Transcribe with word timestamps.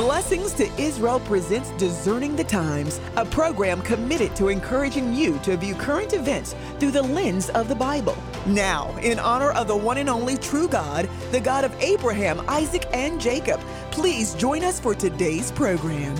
Blessings 0.00 0.54
to 0.54 0.66
Israel 0.80 1.20
presents 1.20 1.72
Discerning 1.72 2.34
the 2.34 2.42
Times, 2.42 3.02
a 3.18 3.24
program 3.26 3.82
committed 3.82 4.34
to 4.34 4.48
encouraging 4.48 5.12
you 5.12 5.38
to 5.40 5.58
view 5.58 5.74
current 5.74 6.14
events 6.14 6.54
through 6.78 6.92
the 6.92 7.02
lens 7.02 7.50
of 7.50 7.68
the 7.68 7.74
Bible. 7.74 8.16
Now, 8.46 8.96
in 9.02 9.18
honor 9.18 9.50
of 9.50 9.68
the 9.68 9.76
one 9.76 9.98
and 9.98 10.08
only 10.08 10.38
true 10.38 10.68
God, 10.68 11.06
the 11.32 11.38
God 11.40 11.64
of 11.64 11.82
Abraham, 11.82 12.40
Isaac, 12.48 12.86
and 12.94 13.20
Jacob, 13.20 13.60
please 13.90 14.32
join 14.36 14.64
us 14.64 14.80
for 14.80 14.94
today's 14.94 15.52
program. 15.52 16.16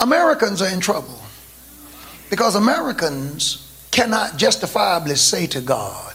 Americans 0.00 0.62
are 0.62 0.72
in 0.72 0.78
trouble 0.78 1.18
because 2.30 2.54
Americans 2.54 3.88
cannot 3.90 4.36
justifiably 4.36 5.16
say 5.16 5.48
to 5.48 5.60
God, 5.60 6.14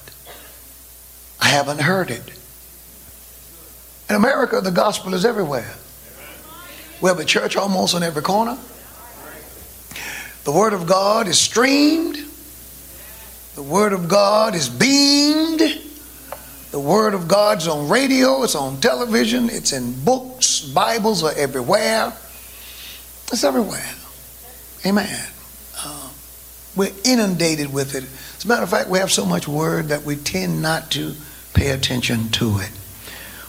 I 1.41 1.49
haven't 1.49 1.81
heard 1.81 2.09
it. 2.09 2.36
In 4.09 4.15
America, 4.15 4.61
the 4.61 4.71
gospel 4.71 5.13
is 5.13 5.25
everywhere. 5.25 5.75
We 7.01 7.09
have 7.09 7.19
a 7.19 7.25
church 7.25 7.57
almost 7.57 7.93
on 7.93 8.03
every 8.03 8.21
corner. 8.21 8.57
The 10.45 10.51
Word 10.51 10.73
of 10.73 10.87
God 10.87 11.27
is 11.27 11.37
streamed. 11.37 12.17
The 13.55 13.63
Word 13.63 13.91
of 13.91 14.07
God 14.07 14.55
is 14.55 14.69
beamed. 14.69 15.61
The 16.71 16.79
Word 16.79 17.13
of 17.13 17.27
God's 17.27 17.67
on 17.67 17.89
radio, 17.89 18.43
it's 18.43 18.55
on 18.55 18.79
television, 18.79 19.49
it's 19.49 19.71
in 19.73 20.03
books, 20.03 20.59
Bibles 20.59 21.23
are 21.23 21.33
everywhere. 21.35 22.13
It's 23.31 23.43
everywhere. 23.43 23.89
Amen. 24.85 25.27
Uh, 25.77 26.09
we're 26.75 26.93
inundated 27.03 27.73
with 27.73 27.95
it. 27.95 28.03
As 28.37 28.45
a 28.45 28.47
matter 28.47 28.63
of 28.63 28.69
fact, 28.69 28.89
we 28.89 28.99
have 28.99 29.11
so 29.11 29.25
much 29.25 29.47
Word 29.47 29.87
that 29.87 30.03
we 30.03 30.15
tend 30.15 30.61
not 30.61 30.91
to 30.91 31.15
pay 31.53 31.71
attention 31.71 32.29
to 32.29 32.59
it. 32.59 32.71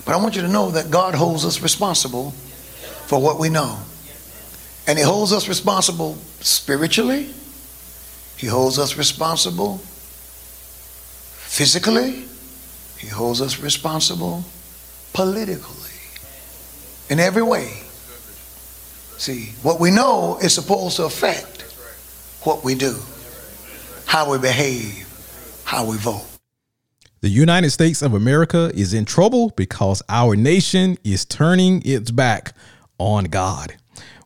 But 0.08 0.14
I 0.14 0.22
want 0.22 0.36
you 0.36 0.40
to 0.40 0.48
know 0.48 0.70
that 0.70 0.90
God 0.90 1.14
holds 1.14 1.44
us 1.44 1.60
responsible 1.60 2.30
for 2.30 3.20
what 3.20 3.38
we 3.38 3.50
know. 3.50 3.78
And 4.86 4.98
He 4.98 5.04
holds 5.04 5.34
us 5.34 5.48
responsible 5.48 6.14
spiritually, 6.40 7.28
He 8.38 8.46
holds 8.46 8.78
us 8.78 8.96
responsible 8.96 9.76
physically, 11.44 12.24
He 12.96 13.08
holds 13.08 13.42
us 13.42 13.60
responsible 13.60 14.44
politically, 15.12 15.92
in 17.10 17.20
every 17.20 17.42
way. 17.42 17.82
See, 19.18 19.52
what 19.62 19.78
we 19.78 19.90
know 19.90 20.38
is 20.40 20.54
supposed 20.54 20.96
to 20.96 21.04
affect 21.04 21.60
what 22.44 22.64
we 22.64 22.74
do, 22.74 22.96
how 24.06 24.32
we 24.32 24.38
behave, 24.38 25.06
how 25.64 25.84
we 25.84 25.98
vote. 25.98 26.37
The 27.20 27.28
United 27.28 27.70
States 27.70 28.00
of 28.00 28.14
America 28.14 28.70
is 28.76 28.94
in 28.94 29.04
trouble 29.04 29.52
because 29.56 30.00
our 30.08 30.36
nation 30.36 30.96
is 31.02 31.24
turning 31.24 31.82
its 31.84 32.12
back 32.12 32.52
on 32.96 33.24
God. 33.24 33.74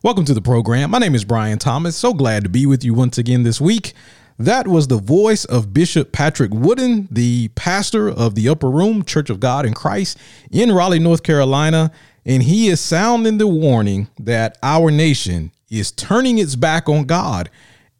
Welcome 0.03 0.25
to 0.25 0.33
the 0.35 0.41
program. 0.41 0.91
My 0.91 0.99
name 0.99 1.15
is 1.15 1.25
Brian 1.25 1.57
Thomas. 1.57 1.95
So 1.95 2.13
glad 2.13 2.43
to 2.43 2.49
be 2.49 2.67
with 2.67 2.83
you 2.83 2.93
once 2.93 3.17
again 3.17 3.41
this 3.41 3.59
week. 3.59 3.93
That 4.37 4.67
was 4.67 4.89
the 4.89 4.99
voice 4.99 5.43
of 5.43 5.73
Bishop 5.73 6.11
Patrick 6.11 6.51
Wooden, 6.53 7.07
the 7.09 7.47
pastor 7.55 8.09
of 8.09 8.35
the 8.35 8.47
Upper 8.47 8.69
Room 8.69 9.03
Church 9.03 9.31
of 9.31 9.39
God 9.39 9.65
in 9.65 9.73
Christ 9.73 10.19
in 10.51 10.71
Raleigh, 10.71 10.99
North 10.99 11.23
Carolina. 11.23 11.91
And 12.27 12.43
he 12.43 12.67
is 12.67 12.79
sounding 12.79 13.39
the 13.39 13.47
warning 13.47 14.07
that 14.19 14.59
our 14.61 14.91
nation 14.91 15.51
is 15.67 15.91
turning 15.91 16.37
its 16.37 16.55
back 16.55 16.87
on 16.87 17.05
God 17.05 17.49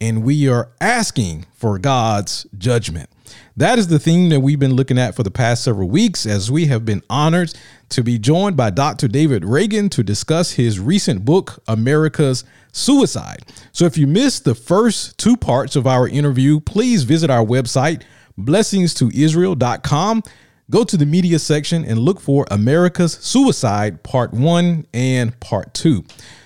and 0.00 0.22
we 0.22 0.48
are 0.48 0.70
asking 0.80 1.46
for 1.52 1.80
God's 1.80 2.46
judgment. 2.56 3.10
That 3.56 3.78
is 3.78 3.88
the 3.88 3.98
theme 3.98 4.28
that 4.30 4.40
we've 4.40 4.58
been 4.58 4.74
looking 4.74 4.98
at 4.98 5.14
for 5.14 5.22
the 5.22 5.30
past 5.30 5.64
several 5.64 5.88
weeks 5.88 6.26
as 6.26 6.50
we 6.50 6.66
have 6.66 6.84
been 6.84 7.02
honored 7.08 7.54
to 7.90 8.02
be 8.02 8.18
joined 8.18 8.56
by 8.56 8.70
Dr. 8.70 9.08
David 9.08 9.44
Reagan 9.44 9.88
to 9.90 10.02
discuss 10.02 10.52
his 10.52 10.80
recent 10.80 11.24
book, 11.24 11.62
America's 11.68 12.44
Suicide. 12.72 13.44
So 13.72 13.84
if 13.84 13.96
you 13.96 14.06
missed 14.06 14.44
the 14.44 14.54
first 14.54 15.16
two 15.18 15.36
parts 15.36 15.76
of 15.76 15.86
our 15.86 16.08
interview, 16.08 16.60
please 16.60 17.04
visit 17.04 17.30
our 17.30 17.44
website, 17.44 18.02
blessingstoisrael.com. 18.38 20.22
Go 20.70 20.82
to 20.82 20.96
the 20.96 21.06
media 21.06 21.38
section 21.38 21.84
and 21.84 21.98
look 21.98 22.20
for 22.20 22.46
America's 22.50 23.12
Suicide 23.12 24.02
Part 24.02 24.32
1 24.32 24.86
and 24.94 25.38
Part 25.38 25.74
2. 25.74 26.04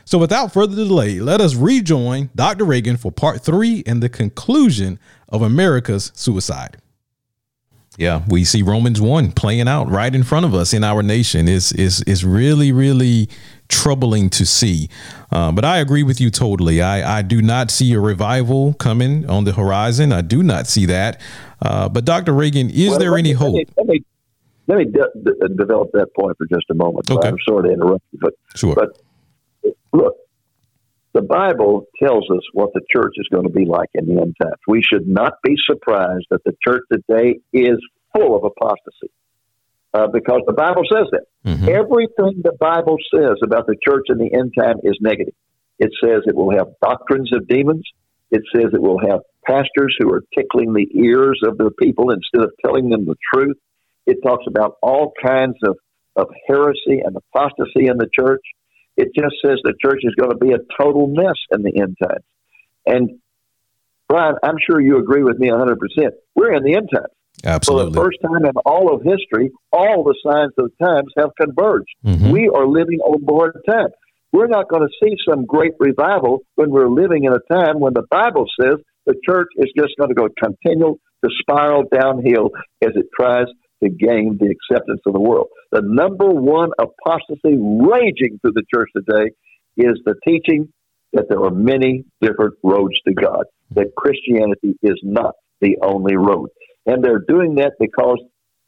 So 0.09 0.17
without 0.17 0.55
further 0.55 0.75
delay, 0.75 1.21
let 1.21 1.43
us 1.43 1.55
rejoin 1.55 2.31
Dr. 2.35 2.65
Reagan 2.65 2.97
for 2.97 3.13
Part 3.13 3.43
3 3.43 3.83
and 3.87 4.03
the 4.03 4.09
conclusion 4.09 4.99
of 5.29 5.43
America's 5.43 6.13
suicide. 6.15 6.79
Yeah, 7.99 8.23
we 8.27 8.45
see 8.45 8.63
Romans 8.63 9.03
1 9.03 9.33
playing 9.33 9.69
out 9.69 9.91
right 9.91 10.15
in 10.15 10.23
front 10.23 10.47
of 10.47 10.55
us 10.55 10.73
in 10.73 10.83
our 10.83 11.03
nation. 11.03 11.47
Is 11.47 11.73
is 11.73 12.01
is 12.05 12.25
really 12.25 12.73
really 12.73 13.29
troubling 13.69 14.31
to 14.31 14.47
see. 14.47 14.89
Uh, 15.31 15.53
but 15.53 15.67
I 15.67 15.77
agree 15.77 16.05
with 16.05 16.23
you 16.23 16.31
totally. 16.31 16.81
I, 16.81 17.19
I 17.19 17.21
do 17.21 17.43
not 17.43 17.71
see 17.71 17.93
a 17.93 18.01
revival 18.01 18.73
coming 18.73 19.29
on 19.29 19.45
the 19.45 19.53
horizon. 19.53 20.11
I 20.11 20.23
do 20.23 20.43
not 20.43 20.67
see 20.67 20.87
that. 20.87 21.21
Uh, 21.61 21.87
but 21.91 22.07
Dr. 22.07 22.33
Reagan, 22.33 22.71
is 22.71 22.89
well, 22.89 22.99
there 22.99 23.19
any 23.19 23.33
hope? 23.33 23.57
Let 23.77 23.87
me, 23.87 24.03
let 24.69 24.79
me, 24.79 24.85
de- 24.87 25.23
de- 25.23 25.55
develop 25.55 25.91
that 25.93 26.07
point 26.19 26.35
for 26.39 26.47
just 26.47 26.65
a 26.71 26.75
moment. 26.75 27.11
Okay. 27.11 27.29
I'm 27.29 27.37
sorry 27.47 27.69
to 27.69 27.75
interrupt 27.75 28.05
you, 28.13 28.21
but, 28.23 28.33
sure. 28.55 28.75
but 28.75 28.99
look, 29.93 30.15
the 31.15 31.22
Bible 31.22 31.87
tells 32.03 32.28
us 32.31 32.43
what 32.53 32.71
the 32.75 32.82
church 32.94 33.15
is 33.16 33.28
going 33.32 33.44
to 33.44 33.53
be 33.53 33.65
like 33.65 33.88
in 33.94 34.06
the 34.06 34.21
end 34.21 34.37
times. 34.41 34.60
We 34.66 34.82
should 34.82 35.09
not 35.09 35.34
be 35.43 35.56
surprised 35.65 36.26
that 36.31 36.44
the 36.44 36.53
church 36.66 36.82
today 36.93 37.41
is 37.53 37.78
full 38.15 38.37
of 38.37 38.44
apostasy. 38.44 39.10
Uh, 39.94 40.06
because 40.06 40.43
the 40.47 40.53
Bible 40.53 40.82
says 40.93 41.06
that. 41.12 41.25
Mm-hmm. 41.47 41.69
Everything 41.69 42.43
the 42.44 42.56
Bible 42.60 42.99
says 43.15 43.38
about 43.43 43.66
the 43.66 43.76
church 43.82 44.04
in 44.10 44.19
the 44.19 44.31
end 44.32 44.53
time 44.59 44.76
is 44.82 44.99
negative. 45.00 45.34
It 45.78 45.91
says 46.05 46.22
it 46.26 46.37
will 46.37 46.50
have 46.50 46.69
doctrines 46.82 47.32
of 47.32 47.49
demons. 47.49 47.84
It 48.31 48.43
says 48.55 48.66
it 48.75 48.82
will 48.82 49.00
have 49.00 49.20
pastors 49.47 49.97
who 49.99 50.12
are 50.12 50.22
tickling 50.37 50.75
the 50.75 50.87
ears 50.94 51.41
of 51.43 51.56
the 51.56 51.70
people 51.81 52.10
instead 52.10 52.43
of 52.43 52.53
telling 52.62 52.91
them 52.91 53.06
the 53.06 53.16
truth. 53.32 53.56
It 54.06 54.19
talks 54.22 54.44
about 54.47 54.75
all 54.82 55.12
kinds 55.25 55.56
of, 55.65 55.76
of 56.16 56.28
heresy 56.47 57.00
and 57.03 57.16
apostasy 57.16 57.87
in 57.87 57.97
the 57.97 58.09
church. 58.15 58.43
It 58.99 59.15
just 59.15 59.37
says 59.45 59.59
the 59.63 59.75
church 59.81 60.01
is 60.03 60.15
going 60.17 60.33
to 60.33 60.37
be 60.37 60.53
a 60.53 60.59
total 60.77 61.07
mess 61.07 61.37
in 61.53 61.63
the 61.63 61.81
end 61.81 61.97
times. 62.03 62.25
And 62.85 63.21
Brian, 64.09 64.35
I'm 64.43 64.57
sure 64.59 64.81
you 64.81 64.99
agree 64.99 65.23
with 65.23 65.39
me 65.39 65.49
100%. 65.49 65.77
We're 66.35 66.53
in 66.53 66.65
the 66.65 66.75
end 66.75 66.89
times. 66.93 67.13
Absolutely. 67.45 67.93
For 67.93 67.95
the 67.95 68.05
first 68.05 68.19
time 68.21 68.45
in 68.45 68.53
all 68.67 68.93
of 68.93 69.03
history, 69.03 69.53
all 69.73 70.03
the 70.03 70.17
signs 70.27 70.53
of 70.59 70.71
the 70.71 70.85
times 70.85 71.13
have 71.17 71.31
converged. 71.41 71.95
Mm-hmm. 72.05 72.31
We 72.31 72.49
are 72.49 72.67
living 72.67 72.99
on 72.99 73.25
board 73.25 73.57
time. 73.69 73.91
We're 74.33 74.49
not 74.49 74.69
going 74.69 74.83
to 74.83 74.93
see 75.01 75.15
some 75.29 75.47
great 75.47 75.75
revival 75.79 76.41
when 76.57 76.71
we're 76.71 76.91
living 76.91 77.25
in 77.25 77.33
a 77.33 77.55
time 77.55 77.79
when 77.79 77.95
the 77.95 78.05
Bible 78.11 78.47
says 78.61 78.79
the 79.07 79.15
church 79.25 79.49
is 79.57 79.73
just 79.79 79.95
going 79.97 80.09
to 80.09 80.15
go 80.15 80.29
continual 80.43 80.99
to 81.25 81.31
spiral 81.41 81.85
downhill 81.93 82.51
as 82.83 82.91
it 82.97 83.07
tries 83.19 83.47
to 83.83 83.91
gain 83.91 84.39
the 84.41 84.55
acceptance 84.55 85.00
of 85.06 85.12
the 85.12 85.21
world. 85.21 85.49
The 85.72 85.83
number 85.83 86.28
one 86.28 86.71
apostasy 86.78 87.56
raging 87.56 88.39
through 88.41 88.53
the 88.55 88.65
church 88.72 88.89
today 88.97 89.31
is 89.77 89.99
the 90.05 90.15
teaching 90.27 90.72
that 91.12 91.27
there 91.28 91.43
are 91.43 91.50
many 91.50 92.05
different 92.21 92.55
roads 92.62 92.94
to 93.06 93.15
God, 93.15 93.44
that 93.72 93.94
Christianity 93.97 94.77
is 94.83 94.99
not 95.03 95.34
the 95.61 95.78
only 95.83 96.17
road. 96.17 96.49
And 96.87 97.03
they're 97.03 97.25
doing 97.27 97.56
that 97.56 97.72
because, 97.78 98.19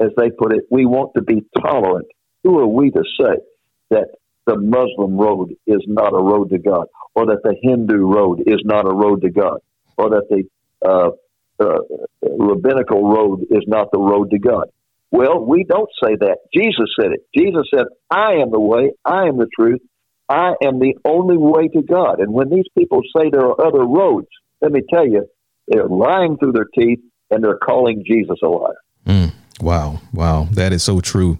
as 0.00 0.10
they 0.16 0.30
put 0.30 0.52
it, 0.52 0.64
we 0.70 0.86
want 0.86 1.12
to 1.16 1.22
be 1.22 1.42
tolerant. 1.60 2.06
Who 2.44 2.58
are 2.58 2.66
we 2.66 2.90
to 2.90 3.02
say 3.20 3.36
that 3.90 4.08
the 4.46 4.56
Muslim 4.58 5.18
road 5.18 5.54
is 5.66 5.82
not 5.86 6.14
a 6.14 6.22
road 6.22 6.50
to 6.50 6.58
God, 6.58 6.86
or 7.14 7.26
that 7.26 7.40
the 7.44 7.54
Hindu 7.62 7.96
road 7.96 8.42
is 8.46 8.60
not 8.64 8.86
a 8.86 8.94
road 8.94 9.22
to 9.22 9.30
God, 9.30 9.58
or 9.96 10.10
that 10.10 10.24
the 10.30 10.44
uh, 10.88 11.10
uh, 11.62 11.78
rabbinical 12.22 13.12
road 13.12 13.42
is 13.50 13.64
not 13.66 13.88
the 13.92 13.98
road 13.98 14.30
to 14.30 14.38
God? 14.38 14.68
Well, 15.10 15.44
we 15.44 15.64
don't 15.64 15.88
say 16.02 16.16
that. 16.20 16.38
Jesus 16.54 16.94
said 17.00 17.12
it. 17.12 17.20
Jesus 17.36 17.64
said, 17.74 17.86
I 18.10 18.34
am 18.34 18.50
the 18.50 18.60
way, 18.60 18.92
I 19.04 19.26
am 19.26 19.38
the 19.38 19.48
truth, 19.58 19.80
I 20.28 20.52
am 20.62 20.78
the 20.78 20.94
only 21.04 21.36
way 21.36 21.68
to 21.68 21.82
God. 21.82 22.20
And 22.20 22.32
when 22.32 22.48
these 22.50 22.66
people 22.78 23.00
say 23.16 23.30
there 23.30 23.46
are 23.46 23.66
other 23.66 23.84
roads, 23.84 24.28
let 24.60 24.70
me 24.70 24.82
tell 24.92 25.06
you, 25.06 25.26
they're 25.66 25.88
lying 25.88 26.36
through 26.36 26.52
their 26.52 26.68
teeth 26.78 27.00
and 27.30 27.42
they're 27.42 27.58
calling 27.58 28.04
Jesus 28.06 28.36
a 28.42 28.46
liar. 28.46 28.74
Mm, 29.06 29.32
wow. 29.60 30.00
Wow. 30.12 30.48
That 30.52 30.72
is 30.72 30.82
so 30.82 31.00
true. 31.00 31.38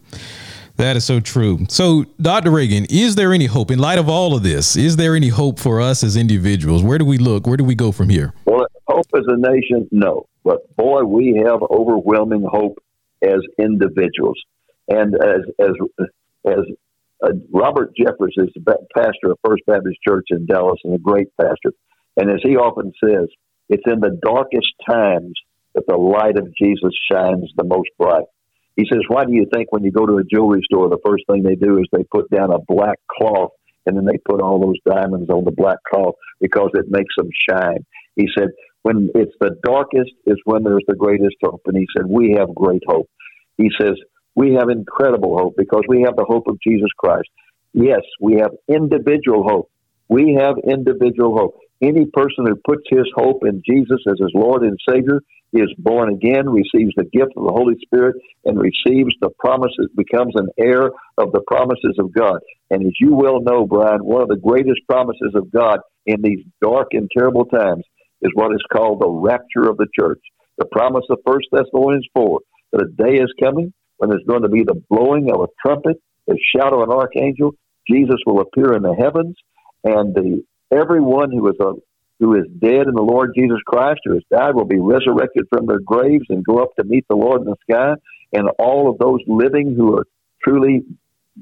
That 0.77 0.97
is 0.97 1.05
so 1.05 1.21
true. 1.21 1.67
So, 1.69 2.07
Dr. 2.21 2.51
Reagan, 2.51 2.87
is 2.89 3.15
there 3.15 3.33
any 3.33 3.47
hope 3.47 3.71
in 3.71 3.79
light 3.79 3.99
of 3.99 4.09
all 4.09 4.35
of 4.35 4.43
this? 4.43 4.77
Is 4.77 4.97
there 4.97 5.15
any 5.15 5.29
hope 5.29 5.59
for 5.59 5.81
us 5.81 6.03
as 6.03 6.17
individuals? 6.17 6.83
Where 6.83 6.97
do 6.97 7.05
we 7.05 7.19
look? 7.19 7.47
Where 7.47 7.59
do 7.59 7.65
we 7.65 7.75
go 7.75 7.93
from 7.93 8.09
here? 8.09 8.33
Well, 8.47 8.67
hope 8.89 9.07
as 9.15 9.25
a 9.29 9.37
nation, 9.37 9.89
no. 9.93 10.27
But 10.43 10.75
boy, 10.77 11.05
we 11.05 11.43
have 11.47 11.61
overwhelming 11.71 12.47
hope 12.51 12.79
as 13.23 13.41
individuals. 13.59 14.39
And 14.89 15.15
as 15.15 15.41
as 15.59 15.73
as 16.47 16.65
uh, 17.23 17.33
Robert 17.53 17.93
Jeffress 17.99 18.33
is 18.37 18.49
the 18.55 18.77
pastor 18.97 19.33
of 19.33 19.39
First 19.45 19.63
Baptist 19.67 19.99
Church 20.07 20.27
in 20.31 20.47
Dallas 20.47 20.81
and 20.85 20.95
a 20.95 20.99
great 20.99 21.29
pastor. 21.41 21.73
And 22.17 22.31
as 22.31 22.41
he 22.43 22.57
often 22.57 22.93
says, 23.05 23.29
it's 23.69 23.85
in 23.87 24.01
the 24.01 24.19
darkest 24.23 24.73
times 24.89 25.35
that 25.75 25.85
the 25.87 25.97
light 25.97 26.39
of 26.39 26.55
Jesus 26.57 26.93
shines 27.11 27.51
the 27.57 27.65
most 27.65 27.89
bright. 27.99 28.25
He 28.77 28.87
says, 28.91 29.03
Why 29.09 29.25
do 29.25 29.33
you 29.33 29.47
think 29.53 29.71
when 29.71 29.85
you 29.85 29.93
go 29.93 30.07
to 30.07 30.19
a 30.19 30.25
jewelry 30.25 30.63
store, 30.65 30.89
the 30.89 30.99
first 31.05 31.25
thing 31.31 31.43
they 31.43 31.55
do 31.55 31.79
is 31.79 31.87
they 31.93 32.05
put 32.05 32.31
down 32.31 32.53
a 32.53 32.59
black 32.67 32.99
cloth 33.11 33.51
and 33.87 33.97
then 33.97 34.05
they 34.05 34.19
put 34.29 34.41
all 34.41 34.61
those 34.61 34.79
diamonds 34.89 35.31
on 35.31 35.45
the 35.45 35.53
black 35.53 35.79
cloth 35.89 36.15
because 36.41 36.71
it 36.75 36.87
makes 36.89 37.15
them 37.17 37.29
shine? 37.49 37.85
He 38.17 38.27
said, 38.37 38.49
When 38.83 39.11
it's 39.15 39.35
the 39.41 39.57
darkest 39.63 40.13
is 40.27 40.39
when 40.45 40.65
there's 40.65 40.85
the 40.89 40.95
greatest 40.95 41.37
hope. 41.43 41.63
And 41.67 41.77
he 41.77 41.87
said, 41.97 42.07
We 42.07 42.37
have 42.39 42.55
great 42.55 42.83
hope. 42.87 43.09
He 43.57 43.71
says, 43.81 43.95
We 44.35 44.55
have 44.55 44.71
incredible 44.71 45.37
hope 45.37 45.55
because 45.57 45.83
we 45.89 46.03
have 46.03 46.17
the 46.17 46.25
hope 46.27 46.47
of 46.49 46.59
Jesus 46.67 46.89
Christ. 46.99 47.29
Yes, 47.73 48.01
we 48.21 48.37
have 48.37 48.53
individual 48.69 49.45
hope. 49.47 49.71
We 50.09 50.39
have 50.41 50.57
individual 50.67 51.37
hope. 51.37 51.57
Any 51.83 52.07
person 52.13 52.47
who 52.47 52.57
puts 52.67 52.83
his 52.91 53.07
hope 53.15 53.45
in 53.45 53.63
Jesus 53.69 54.01
as 54.07 54.19
his 54.19 54.33
Lord 54.35 54.63
and 54.63 54.79
Savior 54.89 55.21
is 55.53 55.73
born 55.79 56.13
again, 56.13 56.49
receives 56.49 56.93
the 56.97 57.05
gift 57.05 57.33
of 57.37 57.45
the 57.45 57.53
Holy 57.53 57.75
Spirit, 57.83 58.17
and 58.45 58.59
receives 58.59 59.15
the 59.21 59.31
promises, 59.39 59.89
becomes 59.97 60.35
an 60.37 60.49
heir 60.59 60.91
of 61.19 61.33
the 61.33 61.43
promises 61.47 61.97
of 61.99 62.13
God. 62.13 62.41
And 62.71 62.83
as 62.83 62.93
you 63.01 63.15
well 63.15 63.41
know, 63.41 63.67
Brian, 63.67 64.05
one 64.05 64.23
of 64.23 64.29
the 64.29 64.37
greatest 64.37 64.81
promises 64.89 65.33
of 65.35 65.51
God 65.51 65.81
in 66.07 66.23
these 66.23 66.45
dark 66.63 66.89
and 66.93 67.11
terrible 67.17 67.47
times 67.47 67.85
is 68.23 68.31
what 68.35 68.53
is 68.53 68.63
called 68.73 69.01
the 69.01 69.09
rapture 69.09 69.69
of 69.69 69.77
the 69.77 69.87
church. 69.99 70.21
The 70.59 70.67
promise 70.67 71.05
of 71.11 71.19
1 71.25 71.41
Thessalonians 71.53 72.07
4 72.15 72.41
that 72.73 72.83
a 72.83 73.03
day 73.03 73.17
is 73.17 73.33
coming 73.43 73.73
when 73.97 74.11
there's 74.11 74.25
going 74.27 74.43
to 74.43 74.49
be 74.49 74.63
the 74.63 74.81
blowing 74.89 75.31
of 75.31 75.41
a 75.41 75.49
trumpet, 75.65 76.01
the 76.27 76.39
shout 76.55 76.73
of 76.73 76.81
an 76.81 76.91
archangel. 76.91 77.53
Jesus 77.89 78.17
will 78.27 78.41
appear 78.41 78.75
in 78.75 78.83
the 78.83 78.95
heavens, 78.95 79.37
and 79.85 80.15
the 80.15 80.43
everyone 80.71 81.33
who 81.33 81.49
is 81.49 81.57
a 81.61 81.73
who 82.21 82.35
is 82.35 82.45
dead 82.61 82.87
in 82.87 82.95
the 82.95 83.03
Lord 83.03 83.33
Jesus 83.35 83.59
Christ, 83.67 84.01
who 84.05 84.13
has 84.13 84.23
died, 84.31 84.55
will 84.55 84.67
be 84.67 84.79
resurrected 84.79 85.47
from 85.49 85.67
their 85.67 85.81
graves 85.81 86.27
and 86.29 86.45
go 86.45 86.59
up 86.59 86.69
to 86.79 86.85
meet 86.85 87.07
the 87.09 87.17
Lord 87.17 87.41
in 87.41 87.47
the 87.47 87.57
sky. 87.69 87.95
And 88.35 88.51
all 88.59 88.91
of 88.91 88.99
those 88.99 89.21
living 89.27 89.75
who 89.75 89.97
are 89.97 90.07
truly 90.45 90.83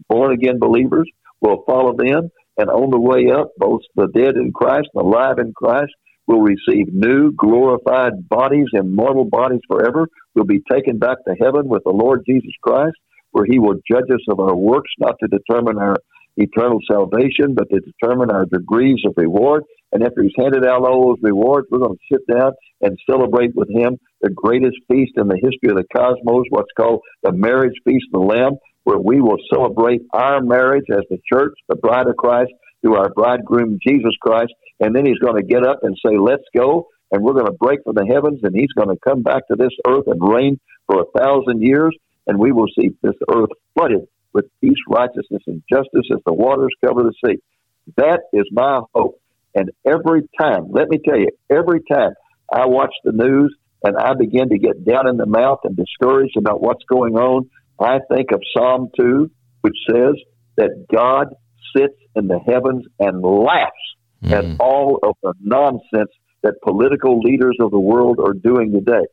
born 0.09 0.33
again 0.33 0.61
believers 0.61 1.11
will 1.41 1.65
follow 1.67 1.97
them. 1.97 2.31
And 2.57 2.71
on 2.71 2.91
the 2.91 3.01
way 3.01 3.27
up, 3.37 3.51
both 3.59 3.83
the 3.97 4.07
dead 4.07 4.37
in 4.37 4.53
Christ 4.53 4.89
and 4.95 5.03
the 5.03 5.09
alive 5.09 5.39
in 5.39 5.53
Christ 5.53 5.93
will 6.29 6.43
receive 6.43 6.93
new 6.93 7.33
glorified 7.33 8.29
bodies, 8.29 8.67
immortal 8.75 9.25
bodies 9.25 9.61
forever. 9.67 10.07
We'll 10.35 10.45
be 10.45 10.63
taken 10.71 10.99
back 10.99 11.17
to 11.27 11.35
heaven 11.41 11.69
with 11.69 11.83
the 11.85 11.91
Lord 11.91 12.23
Jesus 12.29 12.53
Christ, 12.63 12.97
where 13.33 13.47
He 13.47 13.59
will 13.59 13.81
judge 13.91 14.11
us 14.13 14.21
of 14.29 14.39
our 14.39 14.55
works, 14.55 14.91
not 14.99 15.17
to 15.21 15.29
determine 15.29 15.79
our 15.79 15.97
eternal 16.37 16.79
salvation, 16.89 17.55
but 17.55 17.69
to 17.71 17.81
determine 17.81 18.31
our 18.31 18.45
degrees 18.45 19.01
of 19.07 19.15
reward. 19.17 19.65
And 19.91 20.03
after 20.03 20.23
he's 20.23 20.33
handed 20.37 20.67
out 20.67 20.85
all 20.85 21.09
those 21.09 21.23
rewards, 21.23 21.67
we're 21.71 21.79
going 21.79 21.97
to 21.97 22.15
sit 22.15 22.21
down 22.33 22.53
and 22.83 22.99
celebrate 23.11 23.57
with 23.57 23.71
him 23.71 23.97
the 24.21 24.31
greatest 24.31 24.77
feast 24.87 25.13
in 25.17 25.29
the 25.29 25.41
history 25.43 25.71
of 25.71 25.77
the 25.77 25.85
cosmos, 25.97 26.45
what's 26.51 26.71
called 26.77 27.01
the 27.23 27.33
marriage 27.33 27.75
feast 27.85 28.07
of 28.13 28.21
the 28.21 28.27
Lamb, 28.27 28.53
where 28.85 28.99
we 28.99 29.21
will 29.21 29.39
celebrate 29.53 30.03
our 30.13 30.41
marriage 30.43 30.85
as 30.91 31.05
the 31.11 31.19
church, 31.31 31.55
the 31.69 31.77
bride 31.77 32.07
of 32.07 32.17
Christ, 32.17 32.53
through 32.81 32.97
our 32.97 33.11
bridegroom, 33.11 33.79
Jesus 33.87 34.13
Christ. 34.21 34.53
And 34.81 34.95
then 34.95 35.07
he's 35.07 35.19
going 35.19 35.37
to 35.37 35.43
get 35.43 35.67
up 35.67 35.81
and 35.83 35.97
say, 36.05 36.17
Let's 36.19 36.45
go. 36.57 36.89
And 37.11 37.23
we're 37.23 37.33
going 37.33 37.47
to 37.47 37.53
break 37.53 37.81
from 37.85 37.95
the 37.95 38.07
heavens, 38.07 38.41
and 38.43 38.55
he's 38.55 38.73
going 38.77 38.95
to 38.95 39.01
come 39.03 39.23
back 39.23 39.49
to 39.49 39.57
this 39.57 39.73
earth 39.87 40.05
and 40.07 40.21
reign 40.21 40.61
for 40.87 41.01
a 41.01 41.19
thousand 41.19 41.63
years. 41.63 41.97
And 42.27 42.39
we 42.39 42.53
will 42.53 42.67
see 42.79 42.91
this 43.03 43.15
earth 43.35 43.49
flooded 43.75 44.07
with 44.35 44.45
peace, 44.61 44.77
righteousness, 44.89 45.43
and 45.47 45.63
justice 45.73 46.07
as 46.13 46.21
the 46.27 46.35
waters 46.35 46.71
cover 46.85 47.03
the 47.03 47.15
sea. 47.25 47.41
That 47.97 48.21
is 48.35 48.45
my 48.53 48.83
hope. 48.95 49.21
And 49.55 49.71
every 49.87 50.29
time, 50.39 50.71
let 50.71 50.89
me 50.89 50.99
tell 51.03 51.19
you, 51.19 51.31
every 51.51 51.81
time 51.91 52.13
I 52.53 52.67
watch 52.67 52.93
the 53.05 53.13
news 53.13 53.57
and 53.83 53.97
I 53.97 54.13
begin 54.15 54.51
to 54.51 54.59
get 54.59 54.85
down 54.85 55.09
in 55.09 55.17
the 55.17 55.27
mouth 55.27 55.61
and 55.65 55.77
discouraged 55.77 56.37
about 56.37 56.61
what's 56.61 56.85
going 56.85 57.15
on, 57.17 57.49
I 57.81 58.01
think 58.13 58.33
of 58.33 58.43
Psalm 58.55 58.91
2, 58.99 59.31
which 59.63 59.77
says 59.91 60.15
that 60.57 60.87
God 60.93 61.29
sits 61.77 61.95
in 62.15 62.29
the 62.29 62.39
heavens 62.39 62.85
and 62.99 63.23
laughs 63.23 63.73
mm. 64.23 64.33
at 64.33 64.61
all 64.61 64.99
of 65.03 65.17
the 65.23 65.35
nonsense 65.41 66.11
that 66.43 66.55
political 66.63 67.21
leaders 67.21 67.57
of 67.61 67.71
the 67.71 67.79
world 67.79 68.19
are 68.21 68.33
doing 68.33 68.73
today. 68.73 69.07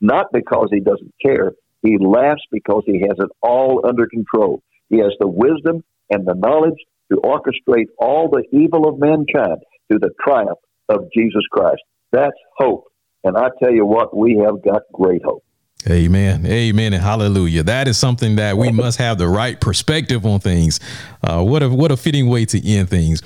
Not 0.00 0.26
because 0.32 0.68
he 0.72 0.80
doesn't 0.80 1.14
care, 1.24 1.52
he 1.82 1.96
laughs 1.98 2.42
because 2.50 2.82
he 2.86 3.00
has 3.00 3.16
it 3.18 3.30
all 3.40 3.84
under 3.86 4.06
control. 4.06 4.62
He 4.88 4.98
has 4.98 5.12
the 5.18 5.28
wisdom 5.28 5.84
and 6.10 6.26
the 6.26 6.34
knowledge 6.34 6.78
to 7.10 7.18
orchestrate 7.18 7.86
all 7.98 8.28
the 8.28 8.44
evil 8.52 8.88
of 8.88 8.98
mankind 8.98 9.58
to 9.90 9.98
the 9.98 10.10
triumph 10.24 10.58
of 10.88 11.08
Jesus 11.14 11.42
Christ. 11.50 11.82
That's 12.12 12.36
hope. 12.56 12.84
And 13.24 13.36
I 13.36 13.48
tell 13.62 13.72
you 13.72 13.86
what, 13.86 14.16
we 14.16 14.42
have 14.44 14.62
got 14.64 14.82
great 14.92 15.22
hope. 15.24 15.44
Amen. 15.88 16.46
Amen. 16.46 16.92
And 16.92 17.02
hallelujah. 17.02 17.64
That 17.64 17.88
is 17.88 17.98
something 17.98 18.36
that 18.36 18.56
we 18.56 18.70
must 18.70 18.98
have 18.98 19.18
the 19.18 19.28
right 19.28 19.60
perspective 19.60 20.24
on 20.24 20.38
things. 20.38 20.78
Uh, 21.22 21.42
what 21.44 21.62
a 21.62 21.68
what 21.68 21.90
a 21.90 21.96
fitting 21.96 22.28
way 22.28 22.44
to 22.46 22.66
end 22.66 22.88
things. 22.88 23.20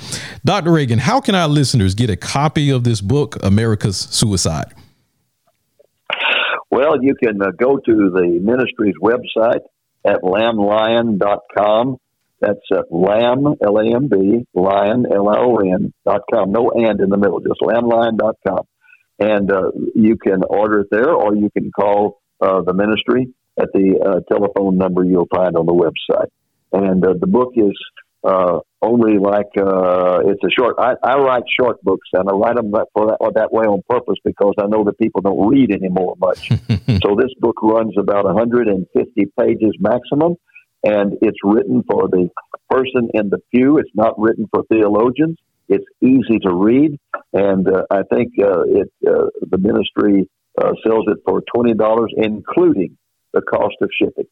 Dr. 0.44 0.73
Reagan, 0.73 0.99
how 0.99 1.20
can 1.20 1.35
our 1.35 1.49
listeners 1.49 1.94
get 1.94 2.08
a 2.08 2.17
copy 2.17 2.70
of 2.70 2.85
this 2.85 3.00
book, 3.00 3.37
America's 3.43 3.97
Suicide? 3.97 4.73
Well, 6.70 7.03
you 7.03 7.14
can 7.14 7.41
uh, 7.43 7.50
go 7.58 7.76
to 7.76 8.11
the 8.11 8.38
ministry's 8.43 8.97
website 9.02 9.61
at 10.05 10.23
lamblion.com 10.23 11.99
that's 12.41 12.61
at 12.70 12.93
lamb, 12.93 13.55
L-A-M-B, 13.64 14.47
lion, 14.55 15.06
L-I-O-N 15.11 15.93
dot 16.05 16.20
com. 16.32 16.52
No 16.52 16.70
and 16.70 17.00
in 17.00 17.09
the 17.09 17.17
middle, 17.17 17.41
just 17.41 17.61
lamblion.com. 17.61 18.67
And 19.19 19.50
uh, 19.50 19.70
you 19.94 20.17
can 20.17 20.43
order 20.49 20.81
it 20.81 20.88
there 20.91 21.12
or 21.12 21.35
you 21.35 21.50
can 21.50 21.70
call 21.70 22.20
uh, 22.41 22.62
the 22.62 22.73
ministry 22.73 23.29
at 23.59 23.69
the 23.73 23.99
uh, 24.05 24.35
telephone 24.35 24.77
number 24.77 25.05
you'll 25.05 25.29
find 25.35 25.56
on 25.56 25.67
the 25.67 25.73
website. 25.73 26.29
And 26.73 27.05
uh, 27.05 27.15
the 27.19 27.27
book 27.27 27.53
is 27.56 27.75
uh, 28.27 28.59
only 28.83 29.19
like 29.19 29.50
uh, 29.56 30.21
it's 30.27 30.43
a 30.44 30.50
short. 30.50 30.77
I, 30.79 30.94
I 31.03 31.17
write 31.17 31.44
short 31.59 31.83
books, 31.83 32.09
and 32.12 32.29
I 32.29 32.33
write 32.33 32.56
them 32.56 32.73
that, 32.73 32.87
for 32.93 33.06
that, 33.06 33.33
that 33.35 33.53
way 33.53 33.65
on 33.65 33.83
purpose 33.88 34.17
because 34.25 34.55
I 34.59 34.67
know 34.67 34.85
that 34.85 34.99
people 34.99 35.21
don't 35.21 35.49
read 35.49 35.71
anymore 35.73 36.17
much. 36.19 36.49
so 37.03 37.17
this 37.17 37.33
book 37.38 37.56
runs 37.62 37.94
about 37.99 38.25
150 38.25 39.27
pages 39.38 39.77
maximum, 39.79 40.35
and 40.85 41.15
it's 41.23 41.38
written 41.44 41.85
for 41.88 42.09
the 42.09 42.29
person 42.69 43.11
in 43.15 43.31
the 43.31 43.38
pew. 43.55 43.79
It's 43.79 43.91
not 43.94 44.19
written 44.19 44.49
for 44.53 44.65
theologians. 44.73 45.38
It's 45.69 45.87
easy 46.00 46.38
to 46.43 46.55
read, 46.55 46.99
and 47.33 47.67
uh, 47.69 47.85
I 47.91 48.03
think 48.12 48.33
uh, 48.41 48.62
it 48.62 48.93
uh, 49.06 49.27
the 49.41 49.59
ministry 49.59 50.29
uh, 50.58 50.73
sells 50.87 51.06
it 51.08 51.19
for 51.25 51.43
twenty 51.55 51.75
dollars, 51.75 52.12
including 52.17 52.97
the 53.33 53.42
cost 53.42 53.76
of 53.81 53.90
shipping. 54.00 54.26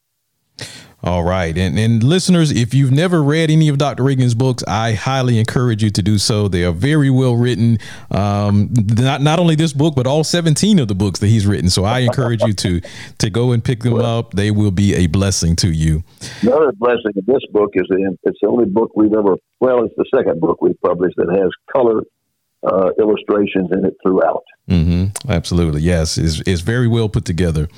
All 1.05 1.23
right. 1.23 1.57
And, 1.59 1.79
and 1.79 2.03
listeners, 2.03 2.51
if 2.51 2.73
you've 2.73 2.91
never 2.91 3.23
read 3.23 3.51
any 3.51 3.69
of 3.69 3.77
Dr. 3.77 4.03
Reagan's 4.03 4.35
books, 4.35 4.65
I 4.67 4.95
highly 4.95 5.39
encourage 5.39 5.83
you 5.83 5.91
to 5.91 6.01
do 6.01 6.17
so. 6.17 6.49
They 6.49 6.65
are 6.65 6.73
very 6.73 7.11
well 7.11 7.37
written. 7.37 7.79
Um, 8.11 8.71
not, 8.73 9.21
not 9.21 9.39
only 9.39 9.55
this 9.55 9.75
book, 9.75 9.95
but 9.95 10.07
all 10.07 10.25
17 10.25 10.79
of 10.79 10.89
the 10.89 10.95
books 10.95 11.21
that 11.21 11.27
he's 11.27 11.47
written. 11.47 11.69
So 11.69 11.85
I 11.85 11.99
encourage 12.01 12.43
you 12.43 12.55
to, 12.55 12.81
to 13.19 13.29
go 13.29 13.53
and 13.53 13.63
pick 13.63 13.83
them 13.83 14.01
up. 14.01 14.33
They 14.33 14.51
will 14.51 14.71
be 14.71 14.95
a 14.95 15.07
blessing 15.07 15.57
to 15.57 15.71
you. 15.71 16.05
Another 16.41 16.73
blessing 16.73 17.13
of 17.19 17.27
this 17.27 17.43
book 17.53 17.73
is 17.75 17.85
the, 17.91 18.17
it's 18.23 18.39
the 18.41 18.49
only 18.49 18.65
book 18.65 18.93
we've 18.97 19.13
ever, 19.13 19.37
well, 19.61 19.85
it's 19.85 19.95
the 19.99 20.07
second 20.15 20.41
book 20.41 20.63
we've 20.63 20.81
published 20.81 21.17
that 21.19 21.29
has 21.37 21.51
color 21.71 22.01
uh, 22.67 22.91
illustrations 22.99 23.71
in 23.73 23.85
it 23.85 23.97
throughout. 24.03 24.45
Mm-hmm. 24.69 25.31
Absolutely. 25.31 25.83
Yes. 25.83 26.19
It's, 26.19 26.41
it's 26.47 26.63
very 26.63 26.89
well 26.89 27.09
put 27.09 27.25
together. 27.25 27.69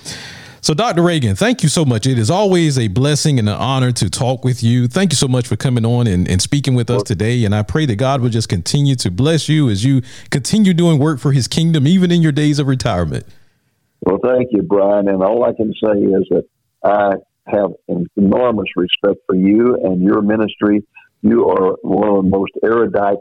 So, 0.61 0.75
Dr. 0.75 1.03
Reagan, 1.03 1.37
thank 1.37 1.63
you 1.63 1.69
so 1.69 1.85
much. 1.85 2.09
It 2.09 2.19
is 2.19 2.29
always 2.29 2.77
a 2.77 2.89
blessing 2.89 3.39
and 3.39 3.49
an 3.49 3.55
honor 3.55 3.93
to 3.93 4.11
talk 4.11 4.45
with 4.45 4.65
you. 4.65 4.89
Thank 4.89 5.13
you 5.13 5.17
so 5.17 5.29
much 5.29 5.47
for 5.47 5.55
coming 5.55 5.87
on 5.87 6.09
and, 6.09 6.27
and 6.27 6.43
speaking 6.43 6.75
with 6.75 6.91
us 6.91 7.05
today. 7.05 7.45
And 7.45 7.55
I 7.55 7.63
pray 7.63 7.87
that 7.87 7.95
God 7.97 8.21
will 8.21 8.31
just 8.31 8.49
continue 8.49 8.97
to 8.97 9.11
bless 9.11 9.49
you 9.49 9.69
as 9.69 9.85
you 9.85 10.03
continue 10.31 10.75
doing 10.75 10.99
work 10.99 11.21
for 11.21 11.31
his 11.31 11.47
kingdom, 11.47 11.87
even 11.87 12.11
in 12.11 12.21
your 12.21 12.33
days 12.33 12.59
of 12.59 12.67
retirement. 12.67 13.27
Well, 14.01 14.19
thank 14.25 14.49
you, 14.51 14.63
Brian. 14.63 15.09
And 15.09 15.23
all 15.23 15.45
I 15.45 15.53
can 15.53 15.73
say 15.73 16.01
is 16.01 16.27
that 16.31 16.45
I 16.83 17.13
have 17.47 17.71
enormous 18.17 18.69
respect 18.75 19.21
for 19.27 19.37
you 19.37 19.77
and 19.85 20.03
your 20.03 20.21
ministry. 20.21 20.85
You 21.23 21.49
are 21.49 21.77
one 21.83 22.09
of 22.09 22.25
the 22.25 22.31
most 22.31 22.53
erudite 22.65 23.19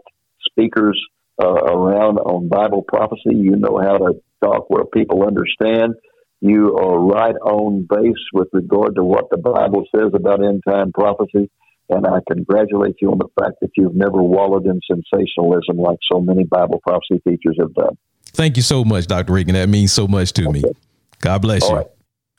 speakers 0.50 1.00
uh, 1.42 1.48
around 1.48 2.18
on 2.20 2.48
Bible 2.48 2.84
prophecy. 2.88 3.36
You 3.36 3.56
know 3.56 3.80
how 3.82 3.98
to 3.98 4.22
talk 4.44 4.70
where 4.70 4.86
people 4.86 5.24
understand 5.24 5.96
you 6.42 6.76
are 6.78 7.00
right 7.00 7.36
on 7.36 7.88
base 7.90 8.24
with 8.34 8.50
regard 8.54 8.96
to 8.96 9.04
what 9.04 9.30
the 9.32 9.38
Bible 9.38 9.86
says 9.96 10.12
about 10.14 10.44
end 10.44 10.64
time 10.68 10.92
prophecy. 10.92 11.50
And 11.90 12.06
I 12.06 12.20
congratulate 12.32 12.96
you 13.00 13.12
on 13.12 13.20
the 13.20 13.30
fact 13.40 13.58
that 13.62 13.70
you've 13.78 13.96
never 13.96 14.22
wallowed 14.22 14.66
in 14.66 14.80
sensationalism 14.90 15.78
like 15.78 16.00
so 16.12 16.20
many 16.20 16.44
Bible 16.44 16.82
prophecy 16.86 17.22
teachers 17.28 17.58
have 17.60 17.74
done. 17.74 17.98
Thank 18.26 18.58
you 18.58 18.64
so 18.64 18.84
much, 18.84 19.08
Dr. 19.08 19.34
Reagan. 19.34 19.54
That 19.54 19.70
means 19.70 19.94
so 19.94 20.08
much 20.08 20.34
to 20.34 20.44
okay. 20.50 20.62
me. 20.62 20.64
God 21.20 21.42
bless 21.42 21.64
All 21.64 21.70
you. 21.70 21.76
Right. 21.78 21.88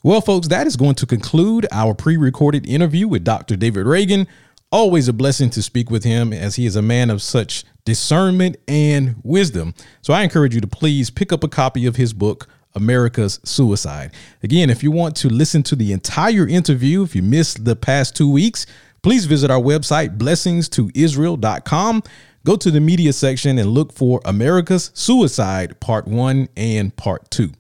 Well, 0.03 0.21
folks, 0.21 0.49
that 0.49 0.67
is 0.67 0.77
going 0.77 0.95
to 0.97 1.07
conclude 1.07 1.67
our 1.73 1.95
pre 1.95 2.17
recorded 2.17 2.67
interview 2.69 3.09
with 3.09 3.25
Dr. 3.25 3.57
David 3.57 3.87
Reagan. 3.87 4.29
Always 4.73 5.07
a 5.07 5.13
blessing 5.13 5.49
to 5.51 5.63
speak 5.63 5.91
with 5.91 6.03
him 6.03 6.33
as 6.33 6.57
he 6.57 6.67
is 6.67 6.75
a 6.75 6.83
man 6.83 7.09
of 7.09 7.23
such 7.23 7.65
discernment 7.85 8.57
and 8.67 9.15
wisdom. 9.23 9.75
So 10.03 10.13
I 10.13 10.25
encourage 10.25 10.57
you 10.57 10.61
to 10.61 10.67
please 10.67 11.09
pick 11.09 11.33
up 11.33 11.45
a 11.45 11.49
copy 11.49 11.87
of 11.87 11.95
his 11.95 12.13
book, 12.13 12.49
America's 12.75 13.39
Suicide. 13.45 14.11
Again, 14.43 14.69
if 14.69 14.83
you 14.83 14.91
want 14.91 15.15
to 15.19 15.29
listen 15.29 15.63
to 15.65 15.77
the 15.77 15.93
entire 15.93 16.49
interview, 16.49 17.05
if 17.05 17.15
you 17.15 17.23
missed 17.23 17.65
the 17.65 17.77
past 17.77 18.17
two 18.17 18.29
weeks, 18.29 18.67
please 19.03 19.25
visit 19.27 19.53
our 19.53 19.61
website, 19.61 20.19
blessingstoisrael.com. 20.19 22.03
Go 22.45 22.57
to 22.57 22.71
the 22.71 22.81
media 22.81 23.13
section 23.13 23.59
and 23.59 23.71
look 23.71 23.93
for 23.93 24.21
America's 24.25 24.93
Suicide 24.95 25.81
Part 25.81 26.07
1 26.07 26.49
and 26.57 26.95
Part 26.95 27.29
2. 27.31 27.51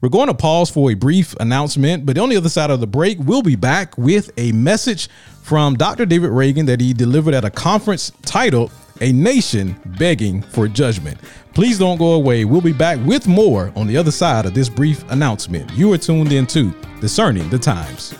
We're 0.00 0.08
going 0.08 0.26
to 0.26 0.34
pause 0.34 0.68
for 0.68 0.90
a 0.90 0.94
brief 0.94 1.34
announcement, 1.38 2.06
but 2.06 2.18
on 2.18 2.28
the 2.28 2.36
other 2.36 2.48
side 2.48 2.70
of 2.70 2.80
the 2.80 2.88
break, 2.88 3.18
we'll 3.20 3.42
be 3.42 3.54
back 3.54 3.96
with 3.96 4.30
a 4.36 4.50
message 4.50 5.08
from 5.42 5.76
Dr. 5.76 6.06
David 6.06 6.30
Reagan 6.30 6.66
that 6.66 6.80
he 6.80 6.94
delivered 6.94 7.34
at 7.34 7.44
a 7.44 7.50
conference 7.50 8.12
titled 8.22 8.70
A 9.00 9.12
Nation 9.12 9.78
Begging 9.98 10.40
for 10.40 10.68
Judgment. 10.68 11.18
Please 11.52 11.78
don't 11.78 11.98
go 11.98 12.12
away. 12.12 12.44
We'll 12.44 12.60
be 12.60 12.72
back 12.72 12.98
with 13.04 13.26
more 13.26 13.72
on 13.76 13.86
the 13.86 13.96
other 13.96 14.12
side 14.12 14.46
of 14.46 14.54
this 14.54 14.68
brief 14.68 15.04
announcement. 15.10 15.70
You 15.72 15.92
are 15.92 15.98
tuned 15.98 16.32
in 16.32 16.46
to 16.46 16.72
Discerning 17.00 17.50
the 17.50 17.58
Times. 17.58 18.14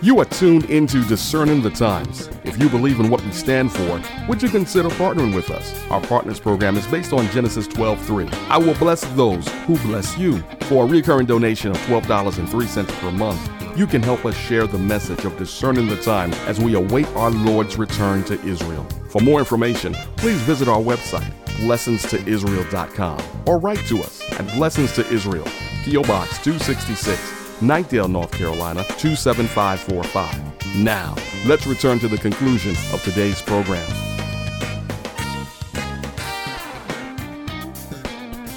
You 0.00 0.20
are 0.20 0.24
tuned 0.24 0.70
into 0.70 1.02
Discerning 1.08 1.60
the 1.60 1.70
Times. 1.70 2.30
If 2.56 2.62
you 2.62 2.70
believe 2.70 3.00
in 3.00 3.10
what 3.10 3.22
we 3.22 3.32
stand 3.32 3.70
for, 3.70 4.00
would 4.26 4.42
you 4.42 4.48
consider 4.48 4.88
partnering 4.88 5.34
with 5.34 5.50
us? 5.50 5.74
Our 5.90 6.00
partners 6.00 6.40
program 6.40 6.78
is 6.78 6.86
based 6.86 7.12
on 7.12 7.30
Genesis 7.30 7.68
12:3. 7.68 8.30
I 8.48 8.56
will 8.56 8.72
bless 8.76 9.02
those 9.08 9.46
who 9.66 9.76
bless 9.80 10.16
you. 10.16 10.42
For 10.62 10.84
a 10.84 10.88
recurring 10.88 11.26
donation 11.26 11.70
of 11.70 11.76
$12.03 11.86 12.88
per 12.92 13.10
month, 13.10 13.38
you 13.76 13.86
can 13.86 14.02
help 14.02 14.24
us 14.24 14.34
share 14.34 14.66
the 14.66 14.78
message 14.78 15.26
of 15.26 15.36
discerning 15.36 15.86
the 15.86 16.00
time 16.00 16.32
as 16.46 16.58
we 16.58 16.76
await 16.76 17.06
our 17.08 17.30
Lord's 17.30 17.76
return 17.76 18.24
to 18.24 18.42
Israel. 18.42 18.86
For 19.10 19.20
more 19.20 19.38
information, 19.38 19.92
please 20.16 20.40
visit 20.40 20.66
our 20.66 20.80
website, 20.80 21.30
blessingstoisrael.com, 21.60 23.18
or 23.46 23.58
write 23.58 23.84
to 23.88 24.02
us 24.02 24.22
at 24.40 24.50
Blessings 24.54 24.92
to 24.94 25.06
Israel, 25.08 25.46
P.O. 25.84 26.04
Box 26.04 26.42
266. 26.42 27.35
Knightdale, 27.60 28.10
North 28.10 28.32
Carolina 28.32 28.84
27545. 28.98 30.76
Now, 30.76 31.14
let's 31.46 31.66
return 31.66 31.98
to 32.00 32.08
the 32.08 32.18
conclusion 32.18 32.72
of 32.92 33.02
today's 33.02 33.40
program. 33.40 33.86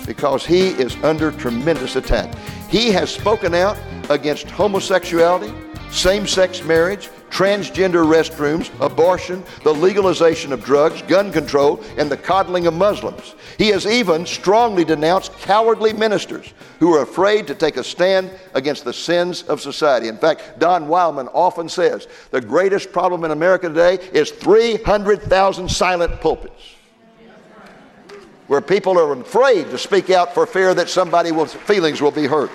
Because 0.06 0.46
he 0.46 0.72
is 0.72 0.98
under 1.02 1.32
tremendous 1.32 1.96
attack. 1.96 2.36
He 2.70 2.92
has 2.92 3.10
spoken 3.10 3.56
out 3.56 3.78
against 4.10 4.50
homosexuality, 4.50 5.54
same 5.92 6.28
sex 6.28 6.64
marriage, 6.64 7.10
transgender 7.30 8.06
restrooms, 8.06 8.70
abortion, 8.80 9.44
the 9.64 9.74
legalization 9.74 10.54
of 10.54 10.64
drugs, 10.64 11.02
gun 11.04 11.32
control, 11.32 11.84
and 11.98 12.10
the 12.10 12.18
coddling 12.18 12.68
of 12.68 12.74
Muslims. 12.74 13.36
He 13.58 13.68
has 13.70 13.86
even 13.86 14.26
strongly 14.26 14.86
denounced 14.86 15.34
cowardly 15.40 15.94
ministers 15.94 16.54
who 16.80 16.94
are 16.96 17.02
afraid 17.02 17.48
to 17.48 17.56
take 17.56 17.78
a 17.78 17.84
stand 17.84 18.32
against 18.54 18.84
the 18.84 18.94
sins 18.94 19.44
of 19.44 19.62
society. 19.62 20.08
In 20.08 20.18
fact, 20.18 20.60
Don 20.60 20.86
Wildmon 20.88 21.30
often 21.34 21.70
says 21.70 22.08
the 22.32 22.42
greatest 22.42 22.92
problem 22.92 23.24
in 23.24 23.32
America 23.32 23.68
today 23.68 23.96
is 24.14 24.32
300,000 24.32 25.70
silent 25.70 26.22
pulpits 26.22 26.76
where 28.48 28.62
people 28.62 28.98
are 28.98 29.14
afraid 29.14 29.70
to 29.70 29.78
speak 29.78 30.10
out 30.10 30.34
for 30.34 30.48
fear 30.48 30.74
that 30.74 30.90
somebody's 30.90 31.54
feelings 31.54 32.02
will 32.02 32.10
be 32.12 32.26
hurt. 32.26 32.50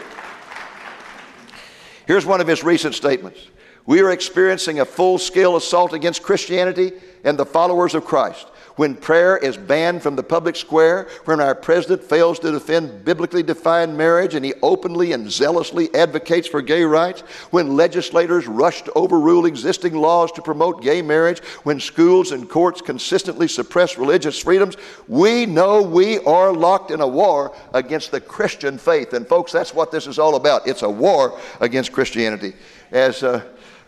Here's 2.06 2.26
one 2.26 2.40
of 2.40 2.46
his 2.46 2.62
recent 2.62 2.94
statements. 2.94 3.48
We 3.86 4.00
are 4.00 4.10
experiencing 4.10 4.80
a 4.80 4.84
full 4.84 5.18
scale 5.18 5.56
assault 5.56 5.92
against 5.92 6.22
Christianity 6.22 6.92
and 7.22 7.38
the 7.38 7.46
followers 7.46 7.94
of 7.94 8.04
Christ 8.04 8.46
when 8.76 8.96
prayer 8.96 9.36
is 9.36 9.56
banned 9.56 10.02
from 10.02 10.16
the 10.16 10.22
public 10.22 10.56
square, 10.56 11.08
when 11.26 11.40
our 11.40 11.54
president 11.54 12.02
fails 12.02 12.38
to 12.40 12.50
defend 12.50 13.04
biblically 13.04 13.42
defined 13.42 13.96
marriage 13.96 14.34
and 14.34 14.44
he 14.44 14.54
openly 14.62 15.12
and 15.12 15.30
zealously 15.30 15.94
advocates 15.94 16.48
for 16.48 16.60
gay 16.60 16.82
rights, 16.82 17.20
when 17.50 17.76
legislators 17.76 18.46
rush 18.46 18.82
to 18.82 18.92
overrule 18.94 19.46
existing 19.46 19.94
laws 19.94 20.32
to 20.32 20.42
promote 20.42 20.82
gay 20.82 21.02
marriage, 21.02 21.38
when 21.62 21.78
schools 21.78 22.32
and 22.32 22.48
courts 22.50 22.80
consistently 22.80 23.46
suppress 23.46 23.96
religious 23.96 24.38
freedoms, 24.40 24.76
we 25.06 25.46
know 25.46 25.80
we 25.80 26.18
are 26.20 26.52
locked 26.52 26.90
in 26.90 27.00
a 27.00 27.06
war 27.08 27.54
against 27.74 28.10
the 28.10 28.20
Christian 28.20 28.76
faith. 28.78 29.12
And 29.12 29.26
folks, 29.26 29.52
that's 29.52 29.72
what 29.72 29.92
this 29.92 30.06
is 30.06 30.18
all 30.18 30.34
about. 30.34 30.66
It's 30.66 30.82
a 30.82 30.90
war 30.90 31.38
against 31.60 31.92
Christianity. 31.92 32.54
As 32.90 33.22
uh, 33.22 33.44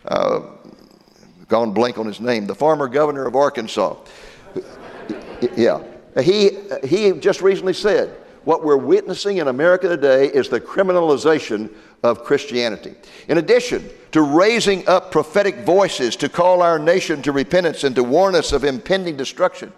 uh, 0.07 0.41
gone 1.49 1.73
blank 1.73 1.99
on 1.99 2.07
his 2.07 2.21
name, 2.21 2.47
the 2.47 2.55
former 2.55 2.89
governor 2.89 3.27
of 3.27 3.35
Arkansas 3.35 3.97
yeah. 5.57 5.83
He, 6.21 6.59
he 6.85 7.13
just 7.13 7.43
recently 7.43 7.75
said, 7.75 8.17
what 8.45 8.65
we're 8.65 8.77
witnessing 8.77 9.39
in 9.39 9.49
America 9.49 9.89
today 9.89 10.27
is 10.27 10.49
the 10.49 10.61
criminalization 10.61 11.69
of 12.05 12.23
Christianity. 12.23 12.95
In 13.27 13.39
addition 13.39 13.91
to 14.13 14.23
raising 14.23 14.87
up 14.89 15.11
prophetic 15.11 15.57
voices 15.59 16.15
to 16.17 16.29
call 16.29 16.63
our 16.63 16.79
nation 16.79 17.23
to 17.23 17.33
repentance 17.33 17.83
and 17.83 17.97
to 17.97 18.05
warn 18.05 18.37
us 18.37 18.53
of 18.53 18.63
impending 18.63 19.17
destruction, 19.17 19.73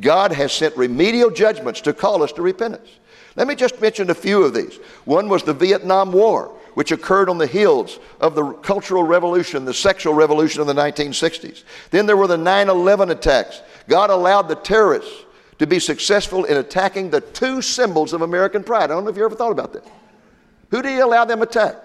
God 0.00 0.30
has 0.32 0.52
sent 0.52 0.76
remedial 0.76 1.30
judgments 1.30 1.80
to 1.80 1.92
call 1.92 2.22
us 2.22 2.30
to 2.34 2.42
repentance. 2.42 2.88
Let 3.34 3.48
me 3.48 3.56
just 3.56 3.80
mention 3.80 4.08
a 4.10 4.14
few 4.14 4.44
of 4.44 4.54
these. 4.54 4.76
One 5.04 5.28
was 5.28 5.42
the 5.42 5.54
Vietnam 5.54 6.12
War, 6.12 6.54
which 6.74 6.92
occurred 6.92 7.28
on 7.28 7.38
the 7.38 7.46
heels 7.46 7.98
of 8.20 8.34
the 8.34 8.52
Cultural 8.52 9.02
Revolution, 9.02 9.64
the 9.64 9.74
sexual 9.74 10.14
revolution 10.14 10.60
of 10.60 10.66
the 10.66 10.74
1960s. 10.74 11.64
Then 11.90 12.06
there 12.06 12.16
were 12.16 12.26
the 12.26 12.38
9 12.38 12.68
11 12.68 13.10
attacks 13.10 13.62
God 13.88 14.10
allowed 14.10 14.48
the 14.48 14.54
terrorists 14.54 15.24
to 15.58 15.66
be 15.66 15.78
successful 15.78 16.44
in 16.44 16.56
attacking 16.56 17.10
the 17.10 17.20
two 17.20 17.62
symbols 17.62 18.12
of 18.12 18.22
American 18.22 18.64
pride. 18.64 18.84
I 18.84 18.94
don't 18.94 19.04
know 19.04 19.10
if 19.10 19.16
you 19.16 19.24
ever 19.24 19.34
thought 19.34 19.52
about 19.52 19.72
that. 19.74 19.86
Who 20.70 20.82
did 20.82 20.90
he 20.90 20.98
allow 20.98 21.24
them 21.24 21.38
to 21.38 21.44
attack? 21.44 21.76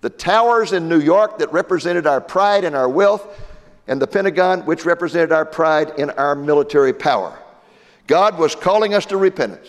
The 0.00 0.10
towers 0.10 0.72
in 0.72 0.88
New 0.88 1.00
York 1.00 1.38
that 1.38 1.52
represented 1.52 2.06
our 2.06 2.20
pride 2.20 2.64
and 2.64 2.76
our 2.76 2.88
wealth, 2.88 3.26
and 3.88 4.00
the 4.00 4.06
Pentagon, 4.06 4.60
which 4.66 4.84
represented 4.84 5.32
our 5.32 5.46
pride 5.46 5.94
in 5.98 6.10
our 6.10 6.34
military 6.34 6.92
power. 6.92 7.38
God 8.06 8.38
was 8.38 8.54
calling 8.54 8.94
us 8.94 9.06
to 9.06 9.16
repentance. 9.16 9.68